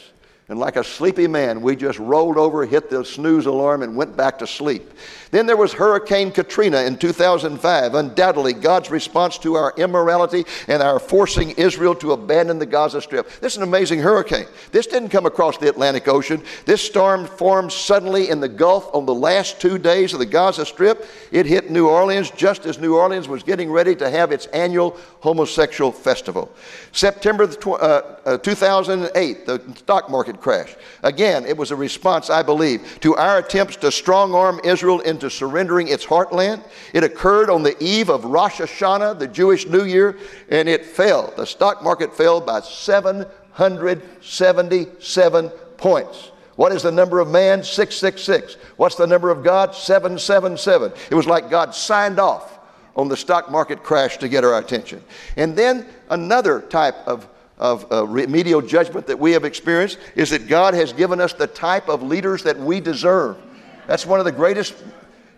And 0.50 0.58
like 0.58 0.78
a 0.78 0.84
sleepy 0.84 1.28
man, 1.28 1.62
we 1.62 1.76
just 1.76 2.00
rolled 2.00 2.38
over, 2.38 2.66
hit 2.66 2.90
the 2.90 3.06
snooze 3.06 3.46
alarm, 3.46 3.84
and 3.84 3.96
went 3.96 4.18
back 4.18 4.40
to 4.40 4.48
sleep. 4.48 4.92
Then 5.30 5.46
there 5.46 5.56
was 5.56 5.74
Hurricane 5.74 6.32
Katrina 6.32 6.82
in 6.82 6.98
2005, 6.98 7.94
undoubtedly 7.94 8.54
God's 8.54 8.90
response 8.90 9.38
to 9.40 9.54
our 9.54 9.76
immorality 9.78 10.46
and 10.68 10.82
our 10.82 10.98
forcing 10.98 11.52
Israel 11.52 11.94
to 11.96 12.14
abandon 12.14 12.58
the 12.58 12.66
Gaza 12.66 13.00
Strip. 13.00 13.30
This 13.40 13.54
is 13.54 13.58
an 13.58 13.64
amazing 13.64 14.00
hurricane. 14.00 14.48
This 14.72 14.88
didn't 14.88 15.10
come 15.10 15.28
across 15.28 15.60
the 15.60 15.70
Atlantic 15.70 16.08
Ocean. 16.08 16.44
This 16.66 16.82
storm 16.82 17.28
formed 17.28 17.72
suddenly 17.72 18.30
in 18.30 18.40
the 18.40 18.50
Gulf 18.50 18.90
on 18.96 19.06
the 19.06 19.14
last 19.14 19.62
two 19.62 19.78
days 19.78 20.14
of 20.14 20.20
the 20.20 20.26
Gaza 20.26 20.66
Strip. 20.66 21.06
It 21.32 21.46
hit 21.46 21.70
New 21.70 21.88
Orleans 21.88 22.32
just 22.32 22.66
as 22.66 22.80
New 22.80 22.96
Orleans 22.98 23.28
was 23.28 23.44
getting 23.44 23.70
ready 23.70 23.96
to 23.98 24.10
have 24.10 24.32
its 24.32 24.48
annual 24.48 24.98
homosexual 25.20 25.92
festival. 25.92 26.52
September 26.92 27.48
uh, 27.68 28.02
uh, 28.26 28.38
2008, 28.40 29.46
the 29.46 29.62
stock 29.76 30.10
market 30.10 30.39
crash. 30.40 30.76
Again, 31.04 31.46
it 31.46 31.58
was 31.58 31.72
a 31.72 31.76
response, 31.76 32.30
I 32.30 32.44
believe, 32.44 33.00
to 33.02 33.16
our 33.16 33.40
attempts 33.40 33.76
to 33.78 33.92
strong 33.92 34.34
arm 34.34 34.62
Israel 34.64 35.02
into 35.02 35.30
surrendering 35.30 35.88
its 35.88 36.06
heartland. 36.06 36.64
It 36.94 37.04
occurred 37.04 37.50
on 37.50 37.64
the 37.64 37.76
eve 37.84 38.10
of 38.10 38.24
Rosh 38.26 38.62
Hashanah, 38.62 39.20
the 39.20 39.28
Jewish 39.28 39.68
New 39.68 39.84
Year, 39.84 40.18
and 40.50 40.70
it 40.70 40.86
fell. 40.86 41.34
The 41.36 41.46
stock 41.46 41.84
market 41.84 42.16
fell 42.16 42.40
by 42.42 42.62
777 42.62 45.50
points. 45.78 46.32
What 46.56 46.72
is 46.74 46.84
the 46.84 46.92
number 46.92 47.20
of 47.22 47.30
man? 47.30 47.64
666. 47.64 48.58
What's 48.76 48.96
the 48.96 49.08
number 49.08 49.30
of 49.30 49.46
God? 49.46 49.74
777. 49.74 50.92
It 51.10 51.16
was 51.16 51.26
like 51.26 51.50
God 51.50 51.74
signed 51.74 52.20
off 52.20 52.60
on 52.98 53.08
the 53.08 53.16
stock 53.16 53.50
market 53.50 53.82
crash 53.82 54.18
to 54.18 54.28
get 54.28 54.44
our 54.44 54.58
attention. 54.58 55.02
And 55.38 55.56
then 55.56 55.86
another 56.10 56.60
type 56.60 56.96
of 57.08 57.30
of 57.60 57.92
uh, 57.92 58.06
remedial 58.08 58.62
judgment 58.62 59.06
that 59.08 59.20
we 59.20 59.34
have 59.34 59.44
experienced 59.44 59.98
is 60.16 60.30
that 60.30 60.48
God 60.48 60.74
has 60.74 60.94
given 60.94 61.20
us 61.20 61.34
the 61.34 61.48
type 61.48 61.90
of 61.90 62.02
leaders 62.02 62.44
that 62.44 62.58
we 62.58 62.80
deserve. 62.80 63.38
That's 63.86 64.06
one 64.06 64.20
of 64.20 64.26
the 64.26 64.32
greatest 64.32 64.76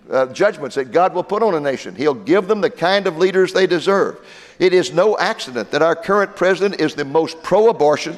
uh, 0.09 0.27
judgments 0.27 0.75
that 0.75 0.91
God 0.91 1.13
will 1.13 1.23
put 1.23 1.41
on 1.41 1.55
a 1.55 1.59
nation. 1.59 1.95
He'll 1.95 2.13
give 2.13 2.47
them 2.47 2.61
the 2.61 2.69
kind 2.69 3.07
of 3.07 3.17
leaders 3.17 3.53
they 3.53 3.65
deserve. 3.65 4.19
It 4.59 4.73
is 4.73 4.93
no 4.93 5.17
accident 5.17 5.71
that 5.71 5.81
our 5.81 5.95
current 5.95 6.35
president 6.35 6.79
is 6.79 6.93
the 6.93 7.05
most 7.05 7.41
pro 7.41 7.69
abortion, 7.69 8.17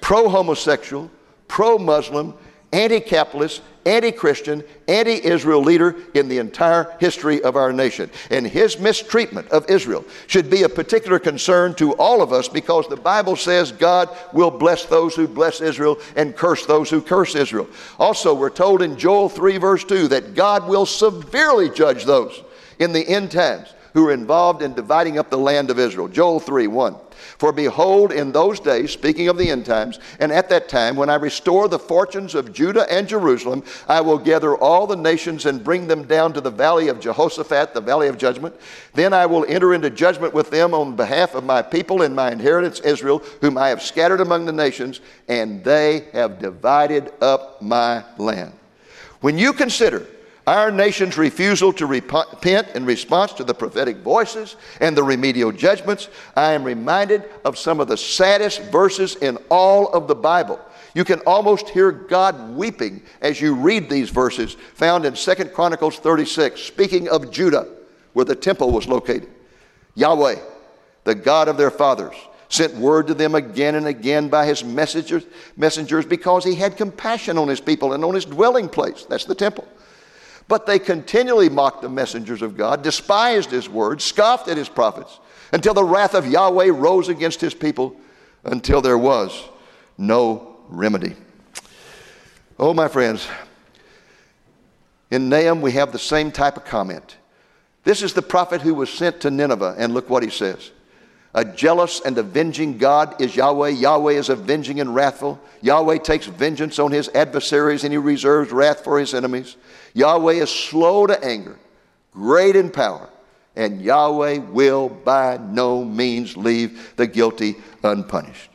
pro 0.00 0.28
homosexual, 0.28 1.10
pro 1.46 1.78
Muslim, 1.78 2.34
anti 2.72 3.00
capitalist, 3.00 3.62
anti 3.86 4.12
Christian, 4.12 4.62
anti 4.88 5.24
Israel 5.24 5.62
leader 5.62 5.96
in 6.14 6.28
the 6.28 6.38
entire 6.38 6.96
history 7.00 7.42
of 7.42 7.56
our 7.56 7.72
nation. 7.72 8.10
And 8.30 8.46
his 8.46 8.78
mistreatment 8.78 9.48
of 9.48 9.68
Israel 9.68 10.04
should 10.26 10.50
be 10.50 10.62
a 10.62 10.68
particular 10.68 11.18
concern 11.18 11.74
to 11.74 11.94
all 11.94 12.22
of 12.22 12.32
us 12.32 12.48
because 12.48 12.88
the 12.88 12.96
Bible 12.96 13.36
says 13.36 13.72
God 13.72 14.08
will 14.32 14.50
bless 14.50 14.84
those 14.86 15.14
who 15.14 15.26
bless 15.26 15.60
Israel 15.60 15.98
and 16.16 16.36
curse 16.36 16.66
those 16.66 16.90
who 16.90 17.00
curse 17.00 17.34
Israel. 17.34 17.68
Also, 17.98 18.34
we're 18.34 18.50
told 18.50 18.82
in 18.82 18.98
Joel 18.98 19.28
3, 19.28 19.58
verse 19.58 19.84
2, 19.84 20.08
that 20.08 20.34
God 20.34 20.68
will 20.68 20.86
severely 20.86 21.70
judge 21.70 22.04
those 22.04 22.42
in 22.78 22.92
the 22.92 23.06
end 23.06 23.30
times 23.30 23.74
who 23.94 24.08
are 24.08 24.12
involved 24.12 24.62
in 24.62 24.74
dividing 24.74 25.18
up 25.18 25.30
the 25.30 25.38
land 25.38 25.70
of 25.70 25.78
Israel. 25.78 26.08
Joel 26.08 26.40
3 26.40 26.66
1. 26.66 26.96
For 27.38 27.52
behold, 27.52 28.12
in 28.12 28.32
those 28.32 28.60
days, 28.60 28.90
speaking 28.90 29.28
of 29.28 29.38
the 29.38 29.50
end 29.50 29.66
times, 29.66 29.98
and 30.18 30.32
at 30.32 30.48
that 30.48 30.68
time, 30.68 30.96
when 30.96 31.10
I 31.10 31.14
restore 31.16 31.68
the 31.68 31.78
fortunes 31.78 32.34
of 32.34 32.52
Judah 32.52 32.90
and 32.90 33.06
Jerusalem, 33.06 33.64
I 33.88 34.00
will 34.00 34.18
gather 34.18 34.56
all 34.56 34.86
the 34.86 34.96
nations 34.96 35.46
and 35.46 35.62
bring 35.62 35.86
them 35.86 36.04
down 36.04 36.32
to 36.32 36.40
the 36.40 36.50
valley 36.50 36.88
of 36.88 37.00
Jehoshaphat, 37.00 37.74
the 37.74 37.80
valley 37.80 38.08
of 38.08 38.18
judgment. 38.18 38.54
Then 38.94 39.12
I 39.12 39.26
will 39.26 39.44
enter 39.48 39.74
into 39.74 39.90
judgment 39.90 40.34
with 40.34 40.50
them 40.50 40.74
on 40.74 40.96
behalf 40.96 41.34
of 41.34 41.44
my 41.44 41.62
people 41.62 42.02
and 42.02 42.14
my 42.14 42.32
inheritance 42.32 42.80
Israel, 42.80 43.22
whom 43.40 43.58
I 43.58 43.68
have 43.68 43.82
scattered 43.82 44.20
among 44.20 44.44
the 44.44 44.52
nations, 44.52 45.00
and 45.28 45.62
they 45.62 46.06
have 46.12 46.38
divided 46.38 47.12
up 47.20 47.60
my 47.62 48.04
land. 48.18 48.52
When 49.20 49.38
you 49.38 49.52
consider 49.52 50.06
our 50.46 50.72
nation's 50.72 51.16
refusal 51.16 51.72
to 51.74 51.86
repent 51.86 52.68
in 52.74 52.84
response 52.84 53.32
to 53.34 53.44
the 53.44 53.54
prophetic 53.54 53.98
voices 53.98 54.56
and 54.80 54.96
the 54.96 55.02
remedial 55.02 55.52
judgments, 55.52 56.08
I 56.34 56.52
am 56.52 56.64
reminded 56.64 57.24
of 57.44 57.56
some 57.56 57.78
of 57.78 57.86
the 57.86 57.96
saddest 57.96 58.62
verses 58.62 59.14
in 59.16 59.38
all 59.50 59.88
of 59.92 60.08
the 60.08 60.16
Bible. 60.16 60.58
You 60.94 61.04
can 61.04 61.20
almost 61.20 61.68
hear 61.68 61.92
God 61.92 62.56
weeping 62.56 63.02
as 63.20 63.40
you 63.40 63.54
read 63.54 63.88
these 63.88 64.10
verses 64.10 64.56
found 64.74 65.04
in 65.04 65.14
2 65.14 65.34
Chronicles 65.46 65.98
36, 65.98 66.60
speaking 66.60 67.08
of 67.08 67.30
Judah, 67.30 67.68
where 68.12 68.24
the 68.24 68.34
temple 68.34 68.72
was 68.72 68.88
located. 68.88 69.30
Yahweh, 69.94 70.36
the 71.04 71.14
God 71.14 71.48
of 71.48 71.56
their 71.56 71.70
fathers, 71.70 72.16
sent 72.48 72.74
word 72.74 73.06
to 73.06 73.14
them 73.14 73.34
again 73.34 73.76
and 73.76 73.86
again 73.86 74.28
by 74.28 74.44
his 74.44 74.62
messengers, 74.62 75.24
messengers 75.56 76.04
because 76.04 76.44
he 76.44 76.54
had 76.54 76.76
compassion 76.76 77.38
on 77.38 77.48
his 77.48 77.60
people 77.60 77.94
and 77.94 78.04
on 78.04 78.14
his 78.14 78.24
dwelling 78.26 78.68
place. 78.68 79.06
That's 79.08 79.24
the 79.24 79.34
temple. 79.34 79.66
But 80.52 80.66
they 80.66 80.78
continually 80.78 81.48
mocked 81.48 81.80
the 81.80 81.88
messengers 81.88 82.42
of 82.42 82.58
God, 82.58 82.82
despised 82.82 83.50
his 83.50 83.70
word, 83.70 84.02
scoffed 84.02 84.48
at 84.48 84.58
his 84.58 84.68
prophets, 84.68 85.18
until 85.50 85.72
the 85.72 85.82
wrath 85.82 86.14
of 86.14 86.26
Yahweh 86.26 86.68
rose 86.72 87.08
against 87.08 87.40
his 87.40 87.54
people, 87.54 87.96
until 88.44 88.82
there 88.82 88.98
was 88.98 89.48
no 89.96 90.58
remedy. 90.68 91.16
Oh, 92.58 92.74
my 92.74 92.86
friends, 92.86 93.26
in 95.10 95.30
Nahum 95.30 95.62
we 95.62 95.72
have 95.72 95.90
the 95.90 95.98
same 95.98 96.30
type 96.30 96.58
of 96.58 96.66
comment. 96.66 97.16
This 97.84 98.02
is 98.02 98.12
the 98.12 98.20
prophet 98.20 98.60
who 98.60 98.74
was 98.74 98.92
sent 98.92 99.22
to 99.22 99.30
Nineveh, 99.30 99.76
and 99.78 99.94
look 99.94 100.10
what 100.10 100.22
he 100.22 100.28
says. 100.28 100.70
A 101.34 101.44
jealous 101.44 102.00
and 102.04 102.18
avenging 102.18 102.76
God 102.76 103.20
is 103.20 103.34
Yahweh. 103.34 103.70
Yahweh 103.70 104.12
is 104.12 104.28
avenging 104.28 104.80
and 104.80 104.94
wrathful. 104.94 105.40
Yahweh 105.62 105.98
takes 105.98 106.26
vengeance 106.26 106.78
on 106.78 106.92
his 106.92 107.08
adversaries 107.14 107.84
and 107.84 107.92
he 107.92 107.98
reserves 107.98 108.52
wrath 108.52 108.84
for 108.84 108.98
his 108.98 109.14
enemies. 109.14 109.56
Yahweh 109.94 110.34
is 110.34 110.50
slow 110.50 111.06
to 111.06 111.24
anger, 111.24 111.58
great 112.12 112.54
in 112.54 112.70
power, 112.70 113.08
and 113.56 113.80
Yahweh 113.80 114.38
will 114.38 114.90
by 114.90 115.38
no 115.38 115.82
means 115.82 116.36
leave 116.36 116.94
the 116.96 117.06
guilty 117.06 117.56
unpunished. 117.82 118.50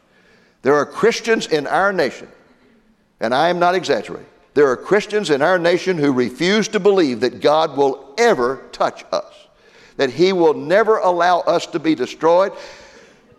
There 0.61 0.75
are 0.75 0.85
Christians 0.85 1.47
in 1.47 1.65
our 1.65 1.91
nation, 1.91 2.27
and 3.19 3.33
I 3.33 3.49
am 3.49 3.57
not 3.57 3.73
exaggerating. 3.73 4.27
There 4.53 4.67
are 4.67 4.77
Christians 4.77 5.29
in 5.31 5.41
our 5.41 5.57
nation 5.57 5.97
who 5.97 6.11
refuse 6.11 6.67
to 6.69 6.79
believe 6.79 7.21
that 7.21 7.41
God 7.41 7.75
will 7.75 8.13
ever 8.17 8.61
touch 8.71 9.03
us 9.11 9.46
that 9.97 10.09
He 10.09 10.33
will 10.33 10.53
never 10.53 10.97
allow 10.97 11.41
us 11.41 11.65
to 11.67 11.79
be 11.79 11.95
destroyed. 11.95 12.53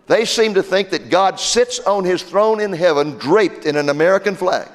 They 0.06 0.24
seem 0.24 0.54
to 0.54 0.62
think 0.62 0.90
that 0.90 1.10
God 1.10 1.40
sits 1.40 1.80
on 1.80 2.04
His 2.04 2.22
throne 2.22 2.60
in 2.60 2.72
heaven 2.72 3.18
draped 3.18 3.64
in 3.64 3.76
an 3.76 3.88
American 3.88 4.34
flag. 4.34 4.68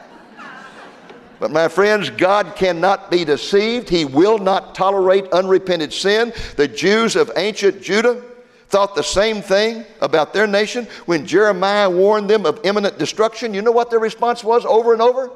But 1.39 1.51
my 1.51 1.67
friends, 1.67 2.09
God 2.09 2.55
cannot 2.55 3.11
be 3.11 3.25
deceived. 3.25 3.89
He 3.89 4.05
will 4.05 4.37
not 4.37 4.75
tolerate 4.75 5.29
unrepented 5.33 5.91
sin. 5.91 6.31
The 6.55 6.69
Jews 6.69 7.17
of 7.17 7.31
ancient 7.35 7.81
Judah 7.81 8.23
thought 8.69 8.95
the 8.95 9.03
same 9.03 9.41
thing 9.41 9.85
about 9.99 10.33
their 10.33 10.47
nation 10.47 10.87
when 11.05 11.25
Jeremiah 11.25 11.89
warned 11.89 12.29
them 12.29 12.45
of 12.45 12.61
imminent 12.63 12.97
destruction. 12.97 13.53
You 13.53 13.61
know 13.61 13.73
what 13.73 13.89
their 13.89 13.99
response 13.99 14.41
was 14.43 14.65
over 14.65 14.93
and 14.93 15.01
over? 15.01 15.31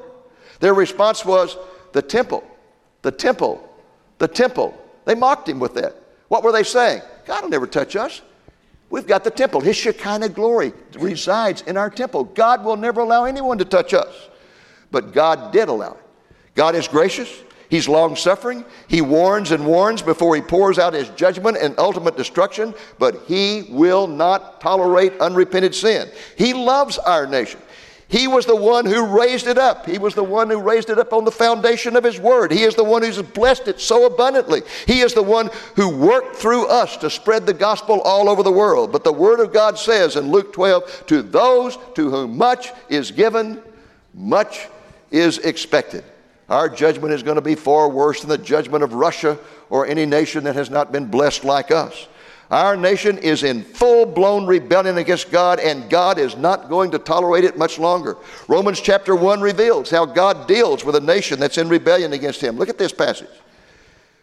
Their 0.60 0.72
response 0.72 1.26
was 1.26 1.58
the 1.92 2.00
temple, 2.00 2.42
the 3.02 3.12
temple, 3.12 3.68
the 4.16 4.28
temple. 4.28 4.76
They 5.04 5.14
mocked 5.14 5.48
him 5.48 5.60
with 5.60 5.74
that. 5.74 5.94
What 6.28 6.44
were 6.44 6.52
they 6.52 6.62
saying? 6.62 7.02
God 7.26 7.42
will 7.42 7.50
never 7.50 7.66
touch 7.66 7.96
us. 7.96 8.22
We've 8.90 9.06
got 9.06 9.24
the 9.24 9.30
temple. 9.30 9.60
His 9.60 9.76
Shekinah 9.76 10.30
glory 10.30 10.72
resides 10.98 11.62
in 11.62 11.76
our 11.76 11.90
temple. 11.90 12.24
God 12.24 12.64
will 12.64 12.76
never 12.76 13.00
allow 13.00 13.24
anyone 13.24 13.58
to 13.58 13.64
touch 13.64 13.92
us. 13.92 14.28
But 14.90 15.12
God 15.12 15.52
did 15.52 15.68
allow 15.68 15.92
it. 15.92 16.02
God 16.54 16.74
is 16.74 16.88
gracious. 16.88 17.30
He's 17.68 17.86
long 17.86 18.16
suffering. 18.16 18.64
He 18.86 19.02
warns 19.02 19.50
and 19.50 19.66
warns 19.66 20.00
before 20.00 20.34
he 20.34 20.40
pours 20.40 20.78
out 20.78 20.94
his 20.94 21.10
judgment 21.10 21.58
and 21.60 21.78
ultimate 21.78 22.16
destruction, 22.16 22.74
but 22.98 23.24
he 23.26 23.66
will 23.68 24.06
not 24.06 24.60
tolerate 24.60 25.12
unrepented 25.20 25.74
sin. 25.74 26.08
He 26.36 26.54
loves 26.54 26.96
our 26.96 27.26
nation. 27.26 27.60
He 28.08 28.26
was 28.26 28.46
the 28.46 28.56
one 28.56 28.86
who 28.86 29.04
raised 29.04 29.46
it 29.46 29.58
up. 29.58 29.84
He 29.84 29.98
was 29.98 30.14
the 30.14 30.24
one 30.24 30.48
who 30.48 30.58
raised 30.58 30.88
it 30.88 30.98
up 30.98 31.12
on 31.12 31.26
the 31.26 31.30
foundation 31.30 31.94
of 31.94 32.04
His 32.04 32.18
Word. 32.18 32.50
He 32.50 32.62
is 32.62 32.74
the 32.74 32.84
one 32.84 33.02
who's 33.02 33.20
blessed 33.20 33.68
it 33.68 33.80
so 33.80 34.06
abundantly. 34.06 34.62
He 34.86 35.00
is 35.00 35.12
the 35.12 35.22
one 35.22 35.50
who 35.76 35.94
worked 35.94 36.36
through 36.36 36.68
us 36.68 36.96
to 36.98 37.10
spread 37.10 37.44
the 37.44 37.52
gospel 37.52 38.00
all 38.00 38.30
over 38.30 38.42
the 38.42 38.50
world. 38.50 38.92
But 38.92 39.04
the 39.04 39.12
Word 39.12 39.40
of 39.40 39.52
God 39.52 39.78
says 39.78 40.16
in 40.16 40.30
Luke 40.30 40.54
12 40.54 41.04
to 41.08 41.20
those 41.20 41.76
to 41.96 42.10
whom 42.10 42.38
much 42.38 42.72
is 42.88 43.10
given, 43.10 43.62
much 44.14 44.68
is 45.10 45.38
expected. 45.38 46.02
Our 46.48 46.70
judgment 46.70 47.12
is 47.12 47.22
going 47.22 47.36
to 47.36 47.42
be 47.42 47.54
far 47.54 47.90
worse 47.90 48.22
than 48.22 48.30
the 48.30 48.38
judgment 48.38 48.82
of 48.82 48.94
Russia 48.94 49.38
or 49.68 49.86
any 49.86 50.06
nation 50.06 50.44
that 50.44 50.56
has 50.56 50.70
not 50.70 50.92
been 50.92 51.06
blessed 51.06 51.44
like 51.44 51.70
us. 51.70 52.06
Our 52.50 52.76
nation 52.76 53.18
is 53.18 53.42
in 53.42 53.62
full 53.62 54.06
blown 54.06 54.46
rebellion 54.46 54.96
against 54.96 55.30
God, 55.30 55.60
and 55.60 55.90
God 55.90 56.18
is 56.18 56.36
not 56.36 56.70
going 56.70 56.90
to 56.92 56.98
tolerate 56.98 57.44
it 57.44 57.58
much 57.58 57.78
longer. 57.78 58.16
Romans 58.48 58.80
chapter 58.80 59.14
1 59.14 59.40
reveals 59.40 59.90
how 59.90 60.06
God 60.06 60.48
deals 60.48 60.84
with 60.84 60.96
a 60.96 61.00
nation 61.00 61.38
that's 61.38 61.58
in 61.58 61.68
rebellion 61.68 62.14
against 62.14 62.40
Him. 62.40 62.56
Look 62.56 62.70
at 62.70 62.78
this 62.78 62.92
passage. 62.92 63.28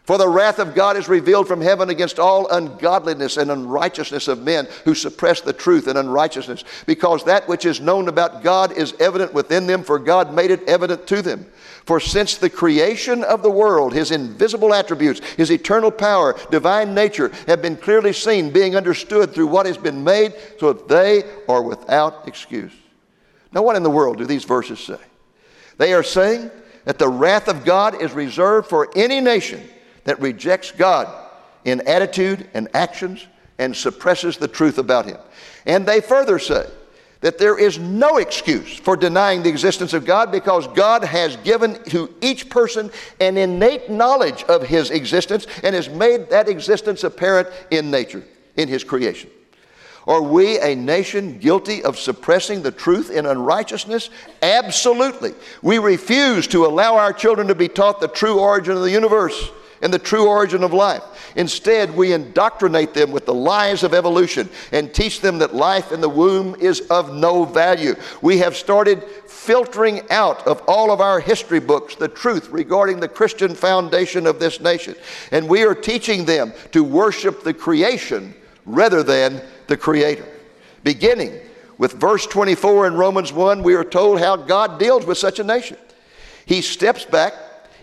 For 0.06 0.18
the 0.18 0.28
wrath 0.28 0.60
of 0.60 0.76
God 0.76 0.96
is 0.96 1.08
revealed 1.08 1.48
from 1.48 1.60
heaven 1.60 1.90
against 1.90 2.20
all 2.20 2.48
ungodliness 2.48 3.36
and 3.38 3.50
unrighteousness 3.50 4.28
of 4.28 4.40
men 4.40 4.68
who 4.84 4.94
suppress 4.94 5.40
the 5.40 5.52
truth 5.52 5.88
in 5.88 5.96
unrighteousness, 5.96 6.62
because 6.86 7.24
that 7.24 7.48
which 7.48 7.64
is 7.64 7.80
known 7.80 8.06
about 8.06 8.44
God 8.44 8.70
is 8.70 8.94
evident 9.00 9.34
within 9.34 9.66
them, 9.66 9.82
for 9.82 9.98
God 9.98 10.32
made 10.32 10.52
it 10.52 10.62
evident 10.68 11.08
to 11.08 11.22
them. 11.22 11.44
For 11.86 11.98
since 11.98 12.36
the 12.36 12.48
creation 12.48 13.24
of 13.24 13.42
the 13.42 13.50
world, 13.50 13.92
his 13.92 14.12
invisible 14.12 14.72
attributes, 14.72 15.18
his 15.30 15.50
eternal 15.50 15.90
power, 15.90 16.38
divine 16.52 16.94
nature 16.94 17.32
have 17.48 17.60
been 17.60 17.76
clearly 17.76 18.12
seen, 18.12 18.52
being 18.52 18.76
understood 18.76 19.34
through 19.34 19.48
what 19.48 19.66
has 19.66 19.76
been 19.76 20.04
made, 20.04 20.34
so 20.60 20.72
that 20.72 20.86
they 20.86 21.24
are 21.48 21.62
without 21.62 22.28
excuse. 22.28 22.72
Now, 23.50 23.62
what 23.62 23.74
in 23.74 23.82
the 23.82 23.90
world 23.90 24.18
do 24.18 24.24
these 24.24 24.44
verses 24.44 24.78
say? 24.78 25.00
They 25.78 25.94
are 25.94 26.04
saying 26.04 26.52
that 26.84 27.00
the 27.00 27.08
wrath 27.08 27.48
of 27.48 27.64
God 27.64 28.00
is 28.00 28.12
reserved 28.12 28.68
for 28.68 28.88
any 28.94 29.20
nation 29.20 29.68
that 30.06 30.20
rejects 30.20 30.72
God 30.72 31.08
in 31.64 31.86
attitude 31.86 32.48
and 32.54 32.68
actions 32.74 33.26
and 33.58 33.76
suppresses 33.76 34.38
the 34.38 34.48
truth 34.48 34.78
about 34.78 35.04
Him. 35.04 35.18
And 35.66 35.84
they 35.84 36.00
further 36.00 36.38
say 36.38 36.66
that 37.20 37.38
there 37.38 37.58
is 37.58 37.78
no 37.78 38.18
excuse 38.18 38.76
for 38.76 38.96
denying 38.96 39.42
the 39.42 39.48
existence 39.48 39.92
of 39.92 40.04
God 40.04 40.30
because 40.30 40.68
God 40.68 41.02
has 41.02 41.36
given 41.38 41.82
to 41.84 42.14
each 42.20 42.48
person 42.48 42.90
an 43.20 43.36
innate 43.36 43.90
knowledge 43.90 44.44
of 44.44 44.62
His 44.62 44.90
existence 44.90 45.46
and 45.64 45.74
has 45.74 45.88
made 45.88 46.30
that 46.30 46.48
existence 46.48 47.02
apparent 47.04 47.48
in 47.70 47.90
nature, 47.90 48.22
in 48.56 48.68
His 48.68 48.84
creation. 48.84 49.30
Are 50.06 50.22
we 50.22 50.60
a 50.60 50.76
nation 50.76 51.38
guilty 51.38 51.82
of 51.82 51.98
suppressing 51.98 52.62
the 52.62 52.70
truth 52.70 53.10
in 53.10 53.26
unrighteousness? 53.26 54.10
Absolutely. 54.40 55.34
We 55.62 55.78
refuse 55.78 56.46
to 56.48 56.64
allow 56.64 56.94
our 56.96 57.12
children 57.12 57.48
to 57.48 57.56
be 57.56 57.66
taught 57.66 58.00
the 58.00 58.06
true 58.06 58.38
origin 58.38 58.76
of 58.76 58.82
the 58.82 58.90
universe 58.92 59.50
and 59.82 59.92
the 59.92 59.98
true 59.98 60.28
origin 60.28 60.62
of 60.62 60.72
life. 60.72 61.02
Instead, 61.36 61.94
we 61.94 62.12
indoctrinate 62.12 62.94
them 62.94 63.12
with 63.12 63.26
the 63.26 63.34
lies 63.34 63.82
of 63.82 63.94
evolution 63.94 64.48
and 64.72 64.92
teach 64.92 65.20
them 65.20 65.38
that 65.38 65.54
life 65.54 65.92
in 65.92 66.00
the 66.00 66.08
womb 66.08 66.56
is 66.58 66.80
of 66.82 67.14
no 67.14 67.44
value. 67.44 67.94
We 68.22 68.38
have 68.38 68.56
started 68.56 69.02
filtering 69.26 70.00
out 70.10 70.46
of 70.46 70.62
all 70.66 70.90
of 70.90 71.00
our 71.00 71.20
history 71.20 71.60
books 71.60 71.94
the 71.94 72.08
truth 72.08 72.48
regarding 72.48 73.00
the 73.00 73.08
Christian 73.08 73.54
foundation 73.54 74.26
of 74.26 74.38
this 74.38 74.60
nation. 74.60 74.94
And 75.30 75.48
we 75.48 75.62
are 75.64 75.74
teaching 75.74 76.24
them 76.24 76.52
to 76.72 76.82
worship 76.82 77.42
the 77.42 77.54
creation 77.54 78.34
rather 78.64 79.02
than 79.02 79.42
the 79.66 79.76
Creator. 79.76 80.26
Beginning 80.82 81.38
with 81.78 81.92
verse 81.92 82.26
24 82.26 82.86
in 82.86 82.94
Romans 82.94 83.32
1, 83.32 83.62
we 83.62 83.74
are 83.74 83.84
told 83.84 84.20
how 84.20 84.36
God 84.36 84.78
deals 84.78 85.04
with 85.04 85.18
such 85.18 85.38
a 85.38 85.44
nation. 85.44 85.76
He 86.46 86.62
steps 86.62 87.04
back 87.04 87.34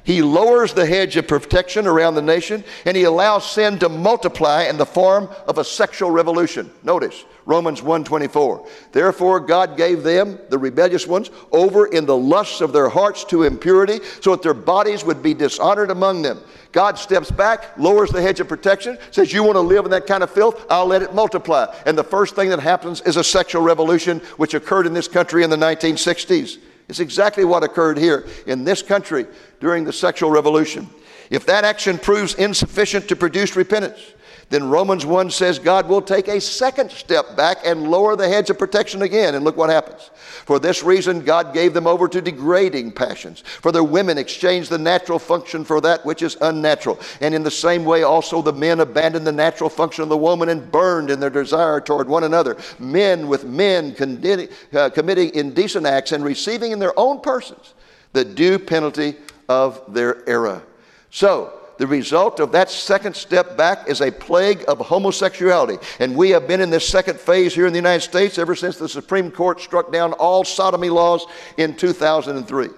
He 0.04 0.22
lowers 0.22 0.74
the 0.74 0.86
hedge 0.86 1.16
of 1.16 1.28
protection 1.28 1.88
around 1.88 2.16
the 2.16 2.22
nation 2.22 2.63
and 2.86 2.98
he 2.98 3.04
allows 3.04 3.50
sin 3.50 3.80
to 3.80 3.89
multiply 3.89 4.63
in 4.63 4.78
the 4.78 4.86
form 4.86 5.30
of 5.48 5.58
a 5.58 5.63
sexual 5.63 6.12
revolution. 6.12 6.70
Notice 6.84 7.24
Romans 7.46 7.82
1:24. 7.82 8.66
Therefore 8.92 9.39
God 9.39 9.78
gave 9.78 10.04
them, 10.04 10.39
the 10.50 10.58
rebellious 10.58 11.08
ones, 11.08 11.30
over 11.52 11.86
in 11.86 12.06
the 12.06 12.18
lusts 12.18 12.62
of 12.62 12.74
their 12.74 12.89
hearts 12.89 13.24
to 13.26 13.44
impurity, 13.44 14.02
so 14.22 14.32
that 14.32 14.42
their 14.42 14.54
bodies 14.54 15.06
would 15.06 15.22
be 15.22 15.34
dishonored 15.34 15.92
among 15.92 16.22
them. 16.22 16.39
God 16.74 16.98
steps 16.98 17.32
back, 17.32 17.78
lowers 17.78 18.10
the 18.10 18.22
hedge 18.22 18.39
of 18.39 18.48
protection, 18.48 18.98
says, 19.12 19.32
You 19.32 19.44
want 19.44 19.56
to 19.56 19.62
live 19.62 19.86
in 19.86 19.92
that 19.92 20.08
kind 20.08 20.24
of 20.24 20.32
filth? 20.32 20.66
I'll 20.70 20.88
let 20.88 21.02
it 21.02 21.13
multiply. 21.13 21.74
And 21.86 21.98
the 21.98 22.04
first 22.04 22.36
thing 22.36 22.50
that 22.50 22.60
happens 22.60 23.02
is 23.02 23.16
a 23.16 23.24
sexual 23.24 23.62
revolution, 23.62 24.20
which 24.38 24.54
occurred 24.54 24.88
in 24.88 24.94
this 24.94 25.08
country 25.08 25.44
in 25.44 25.50
the 25.50 25.56
1960s. 25.56 26.58
It's 26.94 27.00
exactly 27.00 27.44
what 27.44 27.64
occurred 27.64 27.98
here 27.98 28.28
in 28.46 28.66
this 28.66 28.84
country 28.84 29.26
during 29.60 29.84
the 29.84 29.92
sexual 29.92 30.30
revolution. 30.30 30.88
If 31.32 31.44
that 31.48 31.66
action 31.66 31.98
proves 31.98 32.36
insufficient 32.36 33.08
to 33.08 33.16
produce 33.16 33.56
repentance, 33.56 34.14
then 34.50 34.70
Romans 34.70 35.06
1 35.06 35.32
says 35.32 35.58
God 35.58 35.88
will 35.88 36.02
take 36.02 36.28
a 36.28 36.40
second 36.40 36.92
step 36.92 37.36
back 37.36 37.60
and 37.66 37.88
lower 37.88 38.16
the 38.16 38.28
hedge 38.28 38.50
of 38.50 38.60
protection 38.60 39.02
again. 39.02 39.36
And 39.36 39.44
look 39.44 39.58
what 39.58 39.70
happens. 39.70 40.12
For 40.46 40.60
this 40.60 40.84
reason, 40.84 41.22
God 41.22 41.54
gave 41.54 41.74
them 41.74 41.88
over 41.88 42.08
to 42.08 42.22
degrading 42.22 42.92
passions. 42.92 43.42
For 43.42 43.72
their 43.72 43.84
women 43.84 44.18
exchanged 44.18 44.70
the 44.70 44.78
natural 44.78 45.20
function 45.20 45.64
for 45.64 45.82
that 45.82 46.06
which 46.06 46.22
is 46.22 46.38
unnatural. 46.42 47.00
And 47.22 47.34
in 47.34 47.44
the 47.44 47.52
same 47.52 47.86
way, 47.86 48.04
also 48.04 48.42
the 48.42 48.54
men 48.54 48.80
abandoned 48.80 49.26
the 49.26 49.32
natural 49.32 49.70
function 49.70 50.04
of 50.04 50.10
the 50.10 50.18
woman 50.18 50.50
and 50.50 50.72
burned 50.72 51.10
in 51.10 51.20
their 51.20 51.30
desire 51.30 51.80
toward 51.80 52.08
one 52.08 52.24
another. 52.24 52.58
Men 52.80 53.28
with 53.28 53.46
men 53.46 53.96
uh, 54.00 54.90
committing 54.90 55.34
indecent 55.34 55.86
acts 55.86 56.12
and 56.12 56.24
receiving 56.24 56.72
in 56.72 56.80
their 56.80 56.98
own 57.00 57.22
persons 57.22 57.74
the 58.12 58.24
due 58.24 58.60
penalty 58.60 59.16
of 59.50 59.82
their 59.94 60.28
error. 60.30 60.62
So, 61.10 61.60
the 61.78 61.88
result 61.88 62.40
of 62.40 62.52
that 62.52 62.70
second 62.70 63.16
step 63.16 63.58
back 63.58 63.88
is 63.88 64.02
a 64.02 64.12
plague 64.12 64.64
of 64.68 64.80
homosexuality. 64.80 65.78
And 66.00 66.16
we 66.16 66.30
have 66.30 66.48
been 66.48 66.62
in 66.62 66.70
this 66.70 66.88
second 66.88 67.20
phase 67.20 67.56
here 67.56 67.66
in 67.66 67.74
the 67.74 67.80
United 67.80 68.02
States 68.02 68.38
ever 68.38 68.56
since 68.56 68.78
the 68.78 68.90
Supreme 68.90 69.32
Court 69.32 69.60
struck 69.60 69.92
down 69.92 70.14
all 70.14 70.44
sodomy 70.44 70.90
laws 70.90 71.26
in 71.58 71.76
2003. 71.76 72.70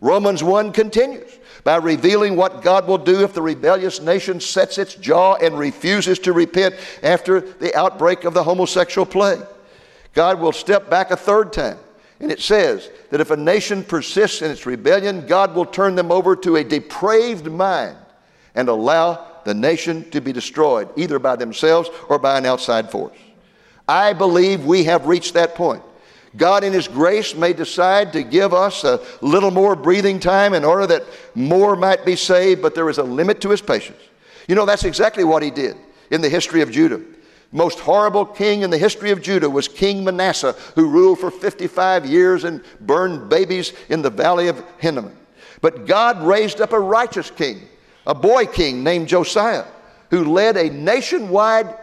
Romans 0.00 0.42
1 0.42 0.72
continues 0.72 1.38
by 1.62 1.76
revealing 1.76 2.34
what 2.34 2.62
God 2.62 2.88
will 2.88 2.98
do 2.98 3.22
if 3.22 3.34
the 3.34 3.42
rebellious 3.42 4.00
nation 4.00 4.40
sets 4.40 4.76
its 4.76 4.96
jaw 4.96 5.36
and 5.36 5.56
refuses 5.56 6.18
to 6.20 6.32
repent 6.32 6.74
after 7.04 7.40
the 7.40 7.72
outbreak 7.76 8.24
of 8.24 8.34
the 8.34 8.42
homosexual 8.42 9.06
plague. 9.06 9.46
God 10.12 10.40
will 10.40 10.52
step 10.52 10.90
back 10.90 11.12
a 11.12 11.16
third 11.16 11.52
time. 11.52 11.78
And 12.18 12.32
it 12.32 12.40
says 12.40 12.90
that 13.10 13.20
if 13.20 13.30
a 13.30 13.36
nation 13.36 13.84
persists 13.84 14.42
in 14.42 14.50
its 14.50 14.66
rebellion, 14.66 15.26
God 15.26 15.54
will 15.54 15.66
turn 15.66 15.94
them 15.94 16.10
over 16.10 16.34
to 16.36 16.56
a 16.56 16.64
depraved 16.64 17.46
mind 17.50 17.96
and 18.54 18.68
allow 18.68 19.26
the 19.44 19.54
nation 19.54 20.08
to 20.10 20.20
be 20.20 20.32
destroyed, 20.32 20.88
either 20.96 21.18
by 21.18 21.36
themselves 21.36 21.90
or 22.08 22.18
by 22.18 22.38
an 22.38 22.46
outside 22.46 22.90
force. 22.90 23.18
I 23.88 24.12
believe 24.12 24.64
we 24.64 24.84
have 24.84 25.06
reached 25.06 25.34
that 25.34 25.54
point. 25.54 25.82
God, 26.36 26.64
in 26.64 26.72
His 26.72 26.88
grace, 26.88 27.34
may 27.34 27.52
decide 27.52 28.12
to 28.14 28.22
give 28.22 28.54
us 28.54 28.84
a 28.84 29.00
little 29.20 29.50
more 29.50 29.76
breathing 29.76 30.18
time 30.18 30.54
in 30.54 30.64
order 30.64 30.86
that 30.86 31.04
more 31.34 31.76
might 31.76 32.06
be 32.06 32.16
saved, 32.16 32.62
but 32.62 32.74
there 32.74 32.88
is 32.88 32.98
a 32.98 33.02
limit 33.02 33.40
to 33.42 33.50
His 33.50 33.60
patience. 33.60 34.00
You 34.48 34.54
know, 34.54 34.64
that's 34.64 34.84
exactly 34.84 35.24
what 35.24 35.42
He 35.42 35.50
did 35.50 35.76
in 36.10 36.20
the 36.20 36.28
history 36.28 36.62
of 36.62 36.70
Judah. 36.70 37.02
Most 37.54 37.80
horrible 37.80 38.24
king 38.24 38.62
in 38.62 38.70
the 38.70 38.78
history 38.78 39.10
of 39.10 39.20
Judah 39.20 39.50
was 39.50 39.68
King 39.68 40.04
Manasseh, 40.04 40.54
who 40.74 40.88
ruled 40.88 41.18
for 41.18 41.30
55 41.30 42.06
years 42.06 42.44
and 42.44 42.62
burned 42.80 43.28
babies 43.28 43.74
in 43.90 44.00
the 44.00 44.08
valley 44.08 44.48
of 44.48 44.64
Hinnom. 44.78 45.14
But 45.60 45.86
God 45.86 46.22
raised 46.22 46.62
up 46.62 46.72
a 46.72 46.80
righteous 46.80 47.30
king 47.30 47.68
a 48.06 48.14
boy 48.14 48.46
king 48.46 48.82
named 48.82 49.08
Josiah, 49.08 49.64
who 50.10 50.24
led 50.24 50.56
a 50.56 50.70
nationwide, 50.70 51.76